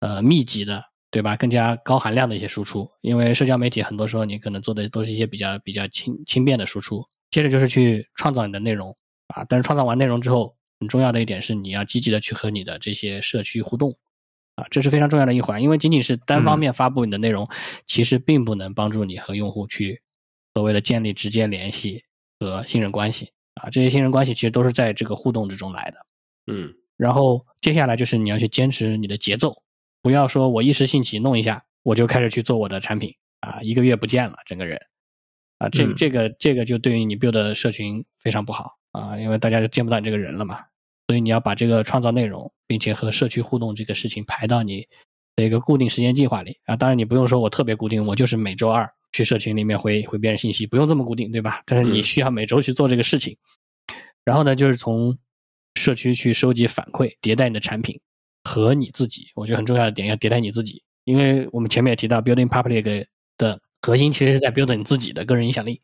[0.00, 0.82] 呃密集的，
[1.12, 1.36] 对吧？
[1.36, 7.06] 更加高含量的一些输出，因为社交媒体很多时候你可能做的都是一些比较比较轻轻便的输出。
[7.30, 8.96] 接着就是去创造你的内容。
[9.28, 13.96] 啊，但是创造完内容之后，很重要的一点是你要积极的去和你的这些社区互动，
[14.56, 15.62] 啊，这是非常重要的一环。
[15.62, 17.48] 因为仅仅是单方面发布你的内容，
[17.86, 20.02] 其实并不能帮助你和用户去
[20.54, 22.04] 所谓的建立直接联系
[22.40, 23.30] 和信任关系。
[23.54, 25.96] 啊，这些信任关系其实都是在这个互动之中来的。
[26.52, 29.62] 嗯，然后接下来就是你要去坚持你的节奏，
[30.02, 34.78] 不要说我一时兴起弄一下，我就开始去做我的产品，啊，一个月不见了整个人，
[35.58, 38.76] 啊，这这个这个就对于你 build 的社群非常不好。
[38.92, 40.60] 啊，因为大家就见不到你这个人了嘛，
[41.08, 44.86] 所以你要把这个创造内容，并且和社区互动这个事情排到你
[45.34, 46.76] 的一个固定时间计划里啊。
[46.76, 51.62] 当然，你不用说我特别固定，我就是每周二去社群里面回回别人信息，不用这么固定，对吧？
[51.64, 53.34] 但是你需要每周去做这个事情。
[54.26, 55.16] 然后呢，就是从
[55.76, 57.98] 社区去收集反馈，迭代你的产品
[58.44, 59.30] 和你自己。
[59.34, 63.06] 我觉得很重要的点要迭代你自己，因为我们前面也提到，building public
[63.38, 65.80] 的核心其实是在 build 你自己的个人影响力。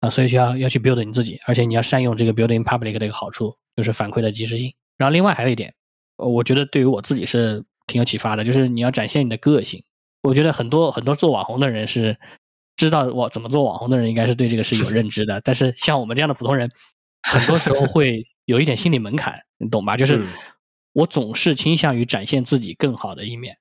[0.00, 4.70] 啊，所以需要要去 build 你自己，而且你要善用这个 building public 的一个好处，就是反馈的及时性。
[4.98, 5.72] 然后另外还有一点，
[6.18, 9.82] 我觉得对于我自己是挺有启发的，就是你要展现你的个性。
[10.22, 12.18] 我觉得很多很多做网红的人是
[12.76, 15.40] 知道我怎么做网红的人，应该是对这个是有认知的。
[15.40, 16.70] 但是像我们这样的普通人，
[17.22, 19.96] 很多时候会有一点心理门槛，你懂吧？
[19.96, 20.22] 就是
[20.94, 23.58] 我总是倾向于展现自己更好的一面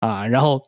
[0.00, 0.60] 啊，然后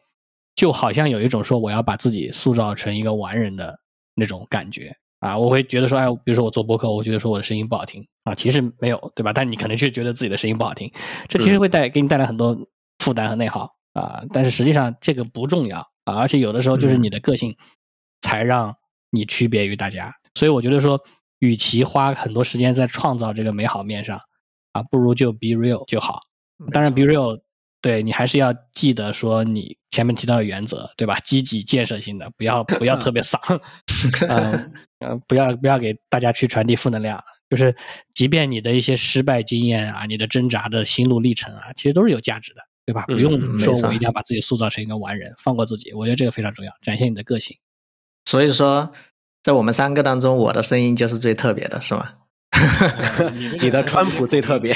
[0.55, 3.81] 就好像有一种说我要把自己塑造成一个完人的
[4.15, 4.97] 那种感觉。
[5.21, 9.33] 啊，我会觉得说，哎，比如说我做播客，我觉得说我的声音不好听啊，其实没有，对吧？
[9.33, 10.93] 但你可能却觉得自己的声音不好听，
[11.29, 12.55] 这其实会带给你带来很多
[12.99, 14.23] 负担和内耗啊。
[14.35, 17.57] 但是实际上这个不重要啊，而且有的时候就是你的个性
[18.21, 18.77] 才让
[19.11, 20.13] 你区别于大家。
[20.35, 21.01] 所以我觉得说，
[21.39, 24.21] 与其花很多时间在创造这个美好面上
[24.75, 26.21] 啊，不如就 be real 就好。
[26.71, 27.41] 当然，be real。
[27.81, 31.19] 对你还是要记得说你前面提到的原则，对吧？
[31.19, 33.39] 积极建设性的，不要不要特别丧，
[34.27, 37.23] 嗯嗯，不要不要给大家去传递负能量。
[37.51, 37.77] 就是
[38.15, 43.05] 即便你的一些失败经验啊，你的挣扎的心路历程啊，其实都是有价值的，对吧？
[43.07, 47.55] 不用说我一定要把自己塑造成一个完人，放过自己，我觉得这个非常重要，展现你的个性。
[48.25, 48.91] 所以说，
[49.43, 52.07] 在我们三个当中，我的声音就是最特别的，是吗？
[53.61, 54.75] 你的川普最特别，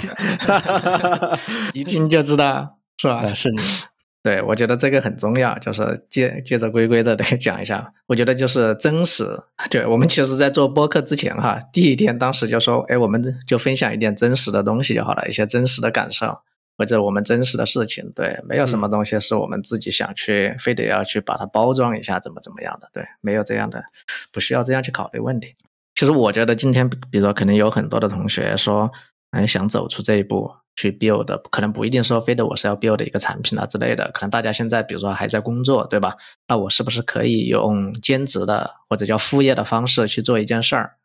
[1.72, 2.74] 一听就知道。
[3.00, 3.32] 是吧？
[3.32, 3.62] 是你，
[4.24, 7.92] 对我觉得这个很重要，就是接接着龟龟的讲一下。
[8.08, 9.24] 我觉得就是真实。
[9.70, 16.36] 对我们其实，在做播客之前哈， 第一天当时就说，哎，我们就分享一点真实的东西就好了，一些真实的感受
[16.76, 18.10] 或者我们真实的事情。
[18.16, 22.88] 对，没有什么东西是我们自己想去，非得要去把它包装一下，怎么怎么样的。
[22.92, 23.84] 对，没有这样的，
[24.32, 25.54] 不需要这样去考虑问题。
[25.98, 28.88] 其实我觉得今天，比如说，可能有很多的同学说，
[29.32, 30.48] 哎，想走出这一步。
[30.76, 36.14] 去 build 可能不一定说非得我是要 build 一个产品啊之类的，可能大家现在比如说还在工作，对吧？
[36.46, 40.98] 那我是不是可以用兼职的或者叫副业的方式去做一件事儿？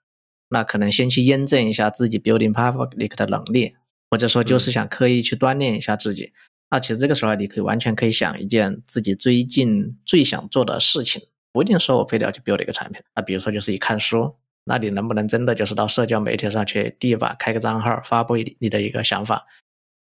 [0.50, 3.74] 那可能先去验证一下自己 building public 的能力，
[4.12, 6.34] 或者说就是想刻意去锻炼一下自己。
[6.70, 11.20] 那其实这个时候你可以完全可以想一件自己最近最想做的事情
[11.52, 13.02] 不一定说我非得要去 build 一个产品。
[13.16, 14.36] 那比如说就是一看书，
[14.66, 19.46] 那你能不能真的就是到社交媒体上去第一把开个账号，发布你的一个想法，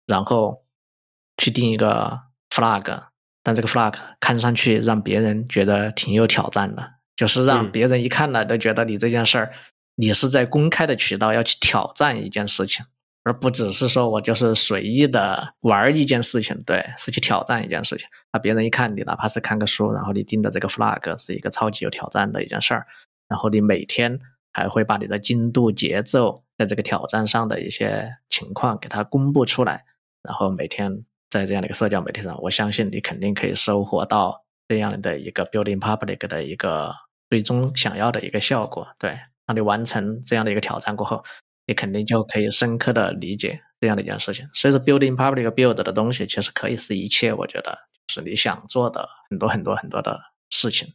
[0.06, 0.64] 然后
[1.38, 3.04] 去定一个 flag，
[3.42, 9.54] 但这个 flag 看上去让别人觉得挺有挑战的，就是让别人一看了都觉得你这件事儿，
[9.96, 12.86] 你是在公开的渠道要去挑战一件事情。
[13.26, 18.06] 而不只是说我就是随意的玩一件事情，对，是去挑战一件事情。
[18.34, 22.86] 那别人一看你，哪怕是看个书，然后你定的这个 flag 是一个超级有挑战的一件事儿，
[23.30, 24.20] 然后你每天
[24.54, 29.84] 还会把你的进度、节奏，在这个挑战上的一些情况给它公布出来，
[30.22, 36.94] 然后每天在这样的一个社交媒体上，我相信你肯定可以收获到这样的一个 building public 的一个
[37.30, 38.88] 最终想要的一个效果。
[38.98, 41.24] 对，当你完成这样的一个挑战过后。
[41.66, 44.46] 你肯定就可以深刻的理解这样的一件事情。
[44.54, 47.80] 所以说，building public build 的东西其实可以是一切，我觉得
[48.10, 50.94] 是你想做的很多很多很多的事情。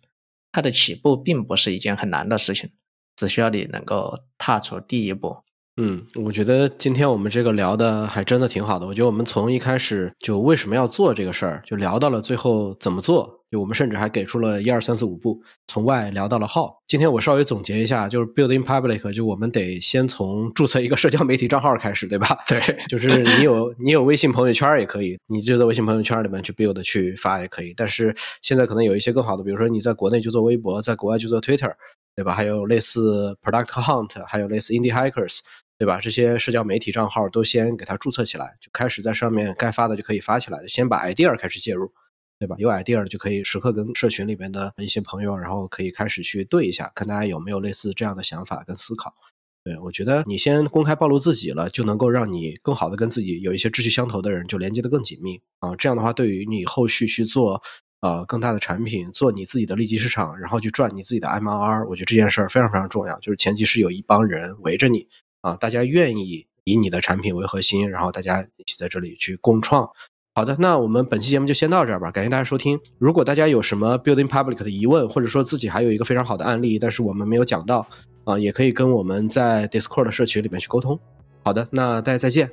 [0.52, 2.70] 它的起步并不是一件很难的事情，
[3.18, 5.36] 只需要你能够踏出第一步。
[5.80, 8.86] 嗯，我觉得今天我们这个聊的还真的挺好的。
[8.86, 13.36] 我觉得我们从一开始就为什么要做这个事儿，就聊到了最后怎么做。
[13.50, 16.82] 就我们甚至还给出了一二三四五步，从外聊到了号。
[16.86, 22.36] 今天我稍微总结一下，就是 building public，就我们得先从注册一个社交媒体账号开始，对吧？
[22.46, 22.60] 对，
[22.90, 27.72] 就是你有你有微信朋友圈也可以，你就在微信朋友圈里面去 build 去发也可以。
[27.74, 31.72] 但是现在可能有一些更好的，比如说你在国内就做微博，在国外就做 Twitter，
[32.18, 32.34] 对吧？
[32.34, 35.38] 还有类似 Product Hunt，还有类似 Indie Hackers。
[35.80, 36.00] 对吧？
[36.00, 41.88] 这些社交媒体账号都先给它注册起来，就开始在上面该发的就可以发起来，先把 idea 开始介入，
[42.36, 42.56] 对吧？
[42.58, 49.14] 有 idea 就可以时刻跟社群里面的一些朋友，然后可以开始去对一下，看大家有没有类似这样的想法跟思考。
[49.62, 55.76] 对我觉得你先公开暴露自己了，就能够让你更好的跟自己有一些志趣相投的人就连接的更紧密啊。
[55.76, 57.62] 这样的话，对于你后续去做
[58.00, 63.18] 呃更大的产品，做你自己的利基市场，然后去赚你自己的 MRR，我觉得这件事儿非常非常重要。
[63.20, 65.06] 就是前提是有一帮人围着你。
[65.40, 69.88] 啊，大家愿意以你的产品为核心，然后大家一起在这里去共创。
[70.34, 72.78] 好的，那我们本期节目就先到这儿吧，感谢大家收听。
[72.98, 77.86] 如果大家有什么 building public 的疑问，或者说自己还有一个非常好的案例，但是我们没有讲到
[78.24, 80.98] 啊，也可以跟我们在 Discord 的社群里面去沟通。
[81.44, 82.50] 好的，那大家再见，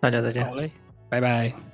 [0.00, 0.70] 大家再见，好嘞，
[1.08, 1.67] 拜拜。